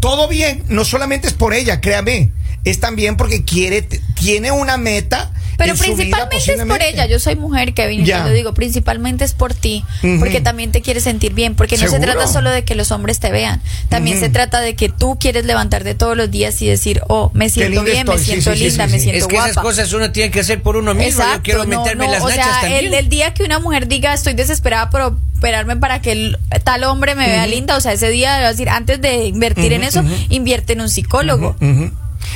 todo 0.00 0.28
bien, 0.28 0.62
no 0.68 0.84
solamente 0.84 1.26
es 1.26 1.34
por 1.34 1.54
ella, 1.54 1.80
créame, 1.80 2.30
es 2.64 2.78
también 2.80 3.16
porque 3.16 3.44
quiere, 3.44 3.82
tiene 4.14 4.50
una 4.52 4.76
meta. 4.76 5.32
Pero 5.58 5.72
en 5.72 5.76
su 5.76 5.94
vida, 5.96 6.28
principalmente 6.30 6.52
es 6.52 6.66
por 6.66 6.82
ella. 6.82 7.06
Yo 7.06 7.18
soy 7.18 7.36
mujer, 7.36 7.74
Kevin, 7.74 8.00
y 8.00 8.04
Ya. 8.06 8.22
te 8.22 8.30
lo 8.30 8.34
digo, 8.34 8.54
principalmente 8.54 9.24
es 9.24 9.34
por 9.34 9.52
ti, 9.52 9.84
porque 10.20 10.40
también 10.40 10.72
te 10.72 10.80
quieres 10.80 11.02
sentir 11.02 11.34
bien, 11.34 11.54
porque 11.56 11.76
no 11.76 11.88
se 11.88 11.98
trata 12.00 12.26
solo 12.28 12.50
de 12.50 12.64
que 12.64 12.74
los 12.74 12.90
hombres 12.92 13.18
te 13.20 13.30
vean, 13.30 13.60
también 13.90 14.18
se 14.20 14.28
trata 14.30 14.60
de 14.60 14.74
que 14.76 14.88
tú 14.88 15.18
quieres 15.20 15.44
levantarte 15.44 15.94
todos 15.94 16.16
los 16.16 16.30
días 16.30 16.62
y 16.62 16.66
decir, 16.68 17.02
oh, 17.08 17.30
me 17.34 17.50
siento 17.50 17.82
bien, 17.82 18.06
me 18.06 18.14
estoy. 18.14 18.24
Siento 18.24 18.52
sí, 18.52 18.58
sí, 18.58 18.64
linda, 18.70 18.86
sí, 18.86 18.92
me 18.92 18.98
siento 19.00 19.18
Es 19.18 19.26
que 19.26 19.34
guapa. 19.34 19.50
esas 19.50 19.62
cosas 19.62 19.92
uno 19.92 20.12
tiene 20.12 20.30
que 20.30 20.40
hacer 20.40 20.62
por 20.62 20.76
uno 20.76 20.94
mismo. 20.94 21.22
Yo 21.34 21.42
quiero 21.42 21.64
no, 21.64 21.78
meterme 21.82 22.06
no, 22.06 22.12
las 22.12 22.22
o 22.22 22.28
sea, 22.28 22.60
también. 22.60 22.86
el, 22.86 22.94
el 22.94 23.08
día 23.08 23.34
que 23.34 23.42
una 23.42 23.58
mujer 23.58 23.88
diga 23.88 24.14
estoy 24.14 24.34
desesperada 24.34 24.90
por 24.90 25.00
operarme 25.00 25.76
para 25.76 26.00
que 26.00 26.12
el- 26.12 26.38
tal 26.64 26.84
hombre 26.84 27.14
me 27.16 27.26
vea 27.26 27.46
linda, 27.48 27.76
o 27.76 27.80
sea, 27.80 27.92
ese 27.92 28.10
día, 28.10 28.38
decir, 28.38 28.68
antes 28.68 29.00
de 29.00 29.24
invertir 29.26 29.72
en 29.72 29.82
eso, 29.82 30.04
invierte 30.28 30.74
en 30.74 30.82
un 30.82 30.88
psicólogo. 30.88 31.56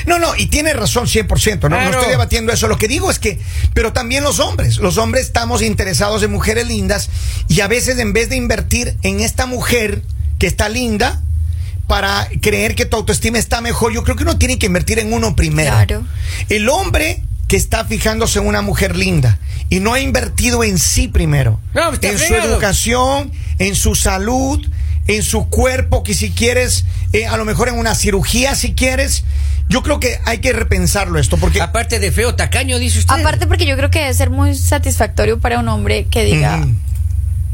No, 0.07 0.19
no, 0.19 0.35
y 0.37 0.47
tiene 0.47 0.73
razón 0.73 1.07
100%, 1.07 1.69
no, 1.69 1.81
no 1.81 1.91
estoy 1.91 2.11
debatiendo 2.11 2.53
eso. 2.53 2.69
Lo 2.69 2.79
que 2.79 2.89
digo 2.89 3.11
es 3.11 3.19
que, 3.19 3.39
pero 3.75 3.93
también 3.93 4.25
los 4.25 4.41
hombres, 4.41 4.79
los 4.79 4.99
hombres 4.99 5.27
estamos 5.27 5.63
interesados 5.63 6.23
en 6.23 6.31
mujeres 6.33 6.67
lindas 6.67 7.11
y 7.49 7.61
a 7.61 7.69
veces 7.69 7.99
en 7.99 8.13
vez 8.13 8.29
de 8.29 8.37
invertir 8.37 8.97
en 9.03 9.21
esta 9.21 9.47
mujer 9.47 10.03
que 10.39 10.47
está 10.47 10.69
linda 10.69 11.23
para 11.87 12.29
creer 12.41 12.75
que 12.75 12.87
tu 12.87 12.97
autoestima 12.97 13.39
está 13.39 13.61
mejor, 13.61 13.93
yo 13.93 14.03
creo 14.05 14.17
que 14.17 14.23
uno 14.23 14.39
tiene 14.39 14.59
que 14.59 14.67
invertir 14.67 14.99
en 14.99 15.13
uno 15.13 15.37
primero. 15.37 15.71
Claro. 15.71 16.05
El 16.49 16.69
hombre 16.69 17.23
que 17.49 17.57
está 17.57 17.85
fijándose 17.85 18.39
en 18.39 18.47
una 18.47 18.63
mujer 18.63 18.97
linda 18.97 19.39
y 19.69 19.81
no 19.81 19.93
ha 19.93 20.01
invertido 20.01 20.65
en 20.65 20.79
sí 20.79 21.09
primero, 21.09 21.61
No, 21.75 21.93
está 21.93 22.09
en 22.09 22.19
su 22.19 22.35
educación, 22.35 23.31
en 23.59 23.75
su 23.75 23.95
salud, 23.95 24.67
en 25.07 25.23
su 25.23 25.49
cuerpo, 25.49 26.03
que 26.03 26.15
si 26.15 26.31
quieres, 26.31 26.85
eh, 27.13 27.27
a 27.27 27.37
lo 27.37 27.45
mejor 27.45 27.69
en 27.69 27.79
una 27.79 27.95
cirugía 27.95 28.55
si 28.55 28.75
quieres, 28.75 29.25
Yo 29.73 29.83
creo 29.83 29.99
que 29.99 30.19
hay 30.27 30.37
que 30.37 30.53
repensarlo 30.53 31.19
esto, 31.19 31.39
porque 31.39 31.63
Aparte 31.63 31.99
de 31.99 32.13
feo, 32.13 32.35
tacaño, 32.35 32.79
dice 32.79 32.99
usted. 32.99 33.19
Aparte 33.19 33.47
porque 33.47 33.65
yo 33.65 33.75
creo 33.75 33.91
que 33.91 34.01
debe 34.01 34.13
ser 34.13 34.29
muy 34.29 34.55
satisfactorio 34.55 35.41
para 35.41 35.61
un 35.61 35.69
hombre 35.69 36.05
que 36.11 36.25
diga. 36.25 36.67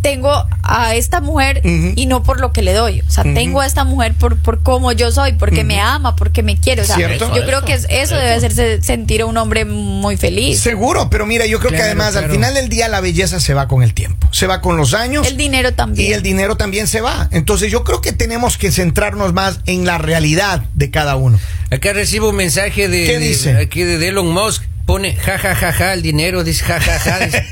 Tengo 0.01 0.47
a 0.63 0.95
esta 0.95 1.21
mujer 1.21 1.61
y 1.65 2.07
no 2.07 2.23
por 2.23 2.41
lo 2.41 2.53
que 2.53 2.63
le 2.63 2.73
doy. 2.73 3.01
O 3.07 3.11
sea, 3.11 3.25
tengo 3.25 3.61
a 3.61 3.67
esta 3.67 3.85
mujer 3.85 4.15
por, 4.15 4.37
por 4.39 4.63
cómo 4.63 4.93
yo 4.93 5.11
soy, 5.11 5.33
porque 5.33 5.65
me 5.65 5.81
ama, 5.81 6.15
porque 6.17 6.43
me 6.43 6.59
quiere. 6.59 6.83
O 6.83 6.85
sea, 6.85 6.97
¿Cierto? 6.97 7.35
yo 7.35 7.45
creo 7.45 7.65
que 7.65 7.73
es- 7.75 7.87
eso 7.91 8.15
debe 8.17 8.33
hacerse 8.33 8.83
sentir 8.83 9.23
a 9.23 9.27
un 9.27 9.37
hombre 9.37 9.65
muy 9.65 10.17
feliz. 10.17 10.61
seguro, 10.61 11.09
pero 11.11 11.27
mira, 11.27 11.47
yo 11.47 11.59
creo 11.59 11.71
que 11.71 11.77
Claro, 11.79 11.91
además 11.91 12.17
al 12.17 12.31
final 12.31 12.55
del 12.55 12.69
día 12.69 12.89
la 12.89 13.01
belleza 13.01 13.41
se 13.41 13.55
va 13.55 13.69
con 13.69 13.83
el 13.83 13.95
tiempo, 13.95 14.29
se 14.33 14.47
va 14.47 14.61
con 14.61 14.77
los 14.77 14.95
años. 14.95 15.27
El 15.27 15.37
dinero 15.37 15.73
también. 15.75 16.11
Y 16.11 16.13
el 16.13 16.23
dinero 16.23 16.57
también 16.57 16.87
se 16.87 17.01
va. 17.01 17.29
Entonces 17.31 17.71
yo 17.73 17.85
creo 17.85 18.01
que 18.01 18.13
tenemos 18.13 18.57
que 18.59 18.71
centrarnos 18.71 19.33
más 19.33 19.61
en 19.67 19.85
la 19.85 19.99
realidad 19.99 20.63
de 20.75 20.91
cada 20.91 21.17
uno. 21.17 21.39
Acá 21.71 21.93
recibo 21.93 22.31
un 22.31 22.37
mensaje 22.37 22.89
de, 22.89 23.07
¿Qué 23.07 23.19
de- 23.19 23.29
dice? 23.29 23.57
aquí 23.57 23.83
de 23.83 24.09
Elon 24.09 24.33
Musk. 24.33 24.63
Pone 24.89 25.15
ja 25.17 25.37
ja 25.37 25.55
ja 25.55 25.71
ja 25.71 25.93
el 25.93 26.01
dinero, 26.01 26.43
dice 26.45 26.65
ja 26.65 26.81
ja 26.81 26.99
ja. 26.99 27.19
dice. 27.19 27.45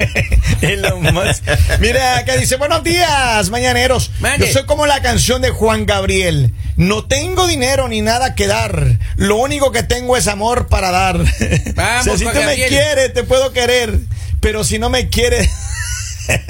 Elon 0.72 1.02
Musk. 1.02 1.44
Mira, 1.80 2.16
acá 2.16 2.34
dice, 2.38 2.56
buenos 2.56 2.82
días, 2.82 3.50
mañaneros. 3.50 4.10
Yo 4.38 4.46
soy 4.46 4.64
como 4.64 4.86
la 4.86 5.02
canción 5.02 5.42
de 5.42 5.50
Juan 5.50 5.84
Gabriel. 5.84 6.54
No 6.76 7.04
tengo 7.04 7.46
dinero 7.46 7.88
ni 7.88 8.00
nada 8.00 8.34
que 8.34 8.46
dar. 8.46 8.98
Lo 9.16 9.36
único 9.36 9.70
que 9.70 9.82
tengo 9.82 10.16
es 10.16 10.28
amor 10.28 10.68
para 10.68 10.90
dar. 10.90 11.18
Vamos, 11.74 12.18
si 12.18 12.24
Juan 12.24 12.36
tú 12.36 12.42
me 12.42 12.54
quieres, 12.54 13.12
te 13.12 13.22
puedo 13.22 13.52
querer. 13.52 13.98
Pero 14.40 14.64
si 14.64 14.78
no 14.78 14.88
me 14.88 15.10
quieres... 15.10 15.50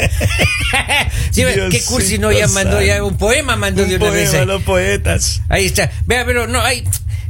Sí, 1.32 1.42
qué 1.70 1.82
cursi, 1.82 2.18
no, 2.18 2.30
ya 2.30 2.46
mandó 2.48 2.80
ya 2.80 3.02
un 3.02 3.18
poema, 3.18 3.56
mandó 3.56 3.84
de 3.84 3.96
Un 3.96 4.02
una 4.02 4.10
vez. 4.12 4.30
poema, 4.30 4.40
ahí. 4.40 4.46
los 4.46 4.62
poetas. 4.62 5.42
Ahí 5.48 5.66
está. 5.66 5.90
Vea, 6.06 6.24
pero 6.24 6.46
no, 6.46 6.62
hay. 6.62 6.84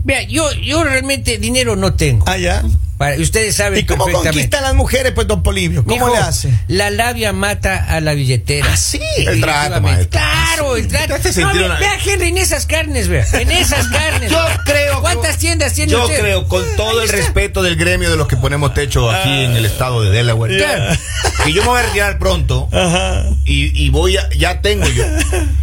Vea, 0.04 0.22
yo, 0.22 0.52
yo 0.52 0.84
realmente 0.84 1.38
dinero 1.38 1.74
no 1.74 1.94
tengo. 1.94 2.24
Ah, 2.28 2.36
ya. 2.36 2.62
Para- 2.98 3.16
ustedes 3.20 3.54
saben 3.54 3.78
¿Y 3.80 3.84
cómo 3.84 4.06
conquistan 4.10 4.62
las 4.62 4.74
mujeres, 4.74 5.12
pues, 5.12 5.26
don 5.26 5.42
Polivio? 5.42 5.84
¿Cómo 5.84 6.08
le 6.08 6.16
hace? 6.16 6.50
La 6.68 6.88
labia 6.90 7.32
mata 7.34 7.76
a 7.88 8.00
la 8.00 8.14
billetera. 8.14 8.68
Ah, 8.72 8.76
sí. 8.76 9.00
El 9.18 9.40
trato, 9.42 9.80
maestro. 9.82 10.08
Claro, 10.18 10.76
el 10.76 10.88
trato. 10.88 11.14
Te 11.20 11.28
hace 11.28 11.42
No, 11.42 11.52
ve- 11.52 11.64
una- 11.66 11.78
vea, 11.78 11.92
Henry, 12.04 12.28
en 12.28 12.38
esas 12.38 12.64
carnes, 12.64 13.08
vea. 13.08 13.26
En 13.34 13.50
esas 13.50 13.86
carnes. 13.88 14.30
Yo 14.30 14.38
creo. 14.64 15.00
¿Cuántas 15.02 15.36
tiendas 15.36 15.74
tiene 15.74 15.92
Yo 15.92 16.04
usted? 16.04 16.20
creo, 16.20 16.48
con 16.48 16.64
todo 16.76 17.02
el 17.02 17.08
respeto 17.10 17.62
del 17.62 17.76
gremio 17.76 18.10
de 18.10 18.16
los 18.16 18.28
que 18.28 18.36
ponemos 18.36 18.72
techo 18.72 19.10
aquí 19.10 19.28
en 19.44 19.52
el 19.56 19.66
estado 19.66 20.02
de 20.02 20.10
Delaware, 20.10 20.56
Claro. 20.56 20.98
que 21.44 21.52
yo 21.52 21.62
me 21.62 21.68
voy 21.68 21.80
a 21.80 21.82
retirar 21.82 22.18
pronto 22.18 22.68
Ajá. 22.72 23.24
y, 23.44 23.84
y 23.84 23.90
voy 23.90 24.16
a, 24.16 24.28
ya 24.30 24.62
tengo 24.62 24.88
yo, 24.88 25.04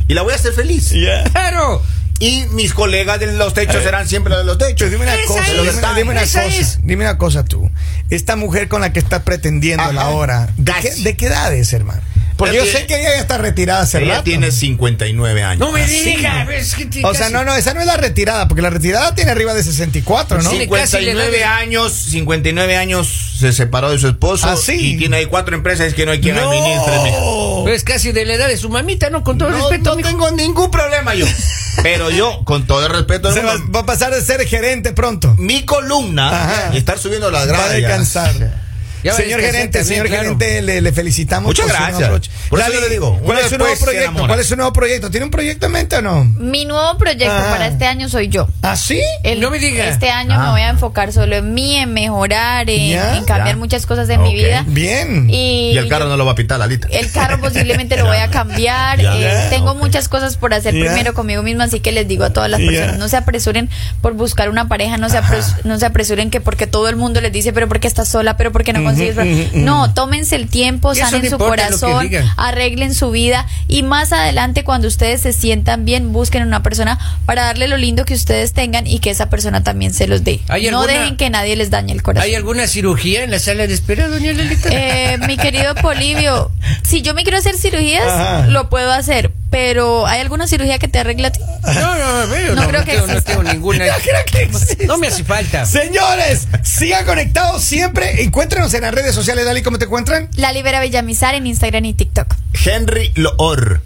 y 0.08 0.14
la 0.14 0.22
voy 0.22 0.34
a 0.34 0.36
hacer 0.36 0.54
feliz. 0.54 0.92
Ya. 0.92 1.24
Claro. 1.32 1.82
Y 2.24 2.46
mis 2.52 2.74
colegas 2.74 3.20
de 3.20 3.28
los 3.34 3.54
techos 3.54 3.84
serán 3.84 4.08
siempre 4.08 4.30
los 4.30 4.40
de 4.40 4.46
los 4.46 4.58
techos. 4.58 4.90
Dime 4.90 5.04
una 5.04 5.16
cosa, 5.28 5.42
es, 5.42 5.52
dime, 5.52 5.70
una- 5.78 5.94
dime 5.94 6.12
una 6.12 6.22
esa 6.22 6.44
cosa, 6.44 6.56
es. 6.56 6.80
dime 6.82 7.04
una 7.04 7.18
cosa 7.18 7.44
tú. 7.44 7.70
Esta 8.10 8.36
mujer 8.36 8.68
con 8.70 8.80
la 8.82 8.94
que 8.94 9.00
estás 9.00 9.24
pretendiendo 9.24 9.84
Ajá. 9.84 10.02
ahora, 10.02 10.50
¿de 10.58 10.72
qué, 10.82 10.92
de 11.04 11.18
qué 11.18 11.26
edad 11.28 11.54
es, 11.54 11.74
hermano? 11.74 12.02
Porque 12.36 12.56
yo 12.58 12.66
sé 12.66 12.86
que 12.88 13.00
ella 13.00 13.10
ya 13.16 13.22
está 13.22 13.38
retirada 13.38 13.82
hace 13.84 14.00
Ella 14.02 14.14
rato. 14.14 14.24
tiene 14.24 14.52
59 14.52 15.44
años. 15.44 15.60
No 15.60 15.72
me 15.72 15.88
sí. 15.88 16.04
diga. 16.04 16.48
es 16.52 16.76
que 16.76 16.86
te- 16.86 17.06
O 17.06 17.14
sea, 17.14 17.22
casi- 17.24 17.34
no, 17.34 17.44
no, 17.46 17.56
esa 17.56 17.74
no 17.74 17.80
es 17.82 17.86
la 17.88 17.98
retirada, 17.98 18.48
porque 18.48 18.62
la 18.62 18.70
retirada 18.70 19.14
tiene 19.16 19.32
arriba 19.32 19.54
de 19.54 19.64
64, 19.64 20.42
¿no? 20.42 20.50
Sí. 20.50 20.58
59 20.60 21.32
casi 21.40 21.44
años, 21.44 21.94
59 21.94 22.76
años 22.78 23.08
se 23.40 23.54
separó 23.54 23.92
de 23.92 24.00
su 24.00 24.08
esposo 24.08 24.48
¿Ah, 24.48 24.56
sí? 24.58 24.74
y 24.94 24.98
tiene 24.98 25.18
ahí 25.18 25.26
cuatro 25.26 25.56
empresas 25.56 25.88
es 25.88 25.94
que 25.94 26.06
no 26.06 26.12
hay 26.12 26.22
quien 26.22 26.36
No. 26.36 26.50
administre. 26.50 27.00
mijo. 27.04 27.64
Pues 27.64 27.84
casi 27.84 28.12
de 28.12 28.26
la 28.26 28.34
edad 28.34 28.48
de 28.48 28.58
su 28.58 28.70
mamita, 28.70 29.10
¿no? 29.10 29.24
Con 29.24 29.38
todo 29.38 29.50
el 29.50 29.56
No, 29.58 29.70
respeto. 29.70 29.92
no 29.92 29.96
mijo. 29.98 30.10
tengo 30.10 30.32
ningún 30.32 30.72
problema 30.72 31.14
yo. 31.14 31.26
Pero 31.84 32.10
yo, 32.12 32.44
con 32.46 32.66
todo 32.68 32.86
el 32.86 32.92
respeto 32.92 33.30
del 33.30 33.38
Se 33.42 33.44
va, 33.46 33.54
mundo, 33.58 33.72
va 33.74 33.80
a 33.82 33.86
pasar 33.86 34.14
de 34.14 34.22
ser 34.22 34.46
gerente 34.48 34.94
pronto. 34.94 35.36
mi 35.38 35.64
columna 35.66 36.30
Ajá. 36.30 36.70
y 36.74 36.78
estar 36.78 36.98
subiendo 37.00 37.30
las 37.32 37.42
Va 37.42 37.44
a 37.44 37.48
gradas. 37.48 37.72
ya. 37.72 37.76
descansar. 37.78 38.63
Señor 39.04 39.42
gerente, 39.42 39.80
también, 39.80 39.86
señor 39.86 40.08
claro. 40.08 40.24
gerente, 40.24 40.62
le, 40.62 40.82
le 40.82 40.92
felicitamos. 40.94 41.48
Muchas 41.48 41.66
por 41.66 41.76
gracias. 41.76 42.30
Por 42.50 42.60
eso 42.60 42.80
le 42.82 42.90
digo, 42.90 43.20
¿cuál 43.24 43.40
es 43.40 43.48
su 43.50 43.58
nuevo 43.58 43.76
proyecto? 43.80 44.28
¿Cuál 44.28 44.40
es 44.40 44.48
su 44.48 44.56
nuevo 44.56 44.72
proyecto? 44.74 45.12
¿Tiene 45.12 45.26
un 45.26 45.32
proyecto 45.32 45.66
en 45.66 45.72
mente 45.74 45.98
o 45.98 46.02
no? 46.02 46.24
Mi 46.24 46.66
nuevo 46.66 46.98
proyecto 46.98 47.30
Ajá. 47.34 47.50
para 47.52 47.68
este 47.68 47.86
año 47.86 48.08
soy 48.10 48.30
yo. 48.30 48.48
¿Ah, 48.62 48.76
sí? 48.78 49.02
El- 49.24 49.42
No 49.42 49.52
me 49.52 49.60
diga. 49.60 49.88
Este 49.90 50.10
año 50.10 50.36
Ah. 50.38 50.46
me 50.46 50.50
voy 50.52 50.62
a 50.62 50.70
enfocar 50.70 51.12
solo 51.12 51.36
en 51.36 51.54
mí, 51.54 51.76
en 51.76 51.94
mejorar, 51.94 52.70
en, 52.70 53.24
cambiar 53.26 53.48
Ya. 53.50 53.56
muchas 53.58 53.86
cosas 53.86 54.08
de 54.08 54.18
mi 54.18 54.34
vida. 54.34 54.64
Bien. 54.68 55.30
Y, 55.30 55.72
Y 55.74 55.78
el 55.78 55.90
carro 55.90 56.06
no 56.08 56.16
lo 56.18 56.26
va 56.26 56.32
a 56.32 56.36
pitar, 56.36 56.60
Lalita. 56.60 56.88
el 56.92 57.12
carro 57.12 57.40
posiblemente 57.42 57.98
lo 57.98 58.06
voy 58.06 58.18
a 58.18 58.30
cambiar. 58.30 59.02
Ya. 59.02 59.16
Eh, 59.18 59.22
Ya. 59.22 59.50
tengo 59.50 59.76
muchas 59.76 60.08
cosas 60.08 60.38
por 60.38 60.54
hacer 60.54 60.74
Ya. 60.74 60.82
primero 60.86 61.14
conmigo 61.14 61.44
misma, 61.44 61.66
así 61.66 61.80
que 61.80 61.92
les 61.92 62.08
digo 62.08 62.24
a 62.24 62.32
todas 62.32 62.50
las 62.50 62.60
Ya. 62.62 62.68
personas, 62.68 62.98
no 62.98 63.08
se 63.10 63.18
apresuren 63.18 63.70
por 64.02 64.14
buscar 64.14 64.50
una 64.50 64.68
pareja, 64.68 64.98
no 64.98 65.10
se, 65.10 65.18
apres- 65.18 65.64
no 65.64 65.78
se 65.80 65.86
apresuren 65.86 66.30
que 66.30 66.40
porque 66.42 66.68
todo 66.68 66.88
el 66.90 66.96
mundo 66.96 67.20
les 67.22 67.32
dice, 67.32 67.52
pero 67.54 67.68
porque 67.68 67.88
estás 67.88 68.08
sola, 68.10 68.38
pero 68.38 68.52
porque 68.52 68.72
no 68.74 68.84
consigues. 68.96 69.54
No, 69.54 69.94
tómense 69.94 70.36
el 70.36 70.48
tiempo, 70.48 70.94
sanen 70.96 71.30
su 71.30 71.38
corazón, 71.38 72.10
arreglen 72.38 72.94
su 72.94 73.12
vida 73.12 73.46
y 73.68 73.84
más 73.84 74.12
adelante 74.14 74.64
cuando 74.64 74.88
ustedes 74.88 75.22
se 75.22 75.34
sientan 75.34 75.86
bien, 75.86 76.14
busquen 76.14 76.44
una 76.44 76.64
persona 76.64 77.00
para 77.26 77.44
darle 77.44 77.68
lo 77.68 77.78
lindo 77.78 78.06
que 78.06 78.14
ustedes 78.14 78.54
tengan 78.54 78.88
y 78.88 79.00
que 79.00 79.10
esa 79.10 79.30
persona 79.30 79.64
también 79.64 79.94
se 79.94 80.08
los 80.08 80.24
dé. 80.24 80.42
¿Hay 80.48 80.64
No 80.70 80.82
alguna- 80.82 81.00
dejen 81.00 81.18
que 81.18 81.30
nadie 81.30 81.56
les 81.56 81.70
dañe 81.70 81.94
el 81.94 82.02
corazón. 82.04 82.28
¿Hay 82.28 82.36
alguna 82.36 82.68
cirugía 82.68 83.24
en 83.24 83.32
la 83.32 83.40
sala 83.40 83.68
de 83.68 83.74
espera, 83.74 84.08
doña 84.08 84.32
Lelita? 84.34 84.70
Eh, 84.72 85.18
mi 85.28 85.38
querido 85.38 85.76
Polivio, 85.76 86.52
si 86.84 87.02
yo 87.02 87.14
me 87.14 87.24
quiero 87.24 87.38
hacer 87.38 87.56
cirugías, 87.58 88.08
Ajá. 88.08 88.48
lo 88.48 88.70
puedo 88.70 88.92
hacer, 88.92 89.32
pero 89.54 90.08
¿hay 90.08 90.20
alguna 90.20 90.48
cirugía 90.48 90.80
que 90.80 90.88
te 90.88 90.98
arregle 90.98 91.28
a 91.28 91.32
ti? 91.32 91.40
No, 91.40 91.96
no, 91.96 92.26
no, 92.26 92.56
No 92.56 92.56
no, 92.56 92.68
creo 92.70 92.80
no 92.80 92.86
que 92.88 93.14
no 93.14 93.22
tengo 93.22 93.44
ninguna. 93.44 93.86
No 93.94 93.94
creo 94.02 94.26
que 94.26 94.42
exista. 94.46 94.86
No 94.86 94.98
me 94.98 95.08
hace 95.08 95.24
falta. 95.24 95.64
Señores, 95.68 96.48
sigan 96.64 97.06
conectados 97.06 97.64
siempre. 97.64 98.24
Encuéntrenos 98.24 98.74
en 98.74 98.82
las 98.82 98.96
redes 98.96 99.14
sociales, 99.14 99.46
Dali, 99.46 99.62
¿cómo 99.62 99.78
te 99.78 99.86
encuentran? 99.86 100.28
La 100.38 100.52
Libera 100.54 100.82
Villamizar 100.82 101.36
en 101.36 101.46
Instagram 101.46 101.86
y 101.86 101.94
TikTok. 101.94 102.34
Henry 102.66 103.12
Loor. 103.14 103.82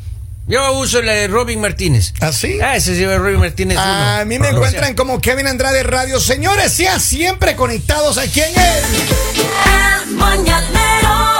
Yo 0.48 0.72
uso 0.80 1.02
la 1.02 1.12
de 1.12 1.28
Robin 1.28 1.60
Martínez. 1.60 2.14
¿Ah, 2.22 2.32
sí? 2.32 2.60
Ah, 2.64 2.78
ese 2.78 2.96
lleva 2.96 3.18
Robin 3.18 3.42
Martínez. 3.42 3.78
A 3.78 4.20
uno. 4.20 4.26
mí 4.28 4.40
me 4.40 4.46
sea, 4.46 4.56
encuentran 4.56 4.96
como 4.96 5.20
Kevin 5.20 5.48
Andrade 5.48 5.84
Radio. 5.84 6.22
Señores, 6.22 6.72
sean 6.72 7.02
siempre 7.02 7.58
conectados 7.58 8.18
aquí 8.18 8.40
en 8.40 8.58
el... 8.58 10.06
El 10.06 10.16
mañanero 10.16 11.37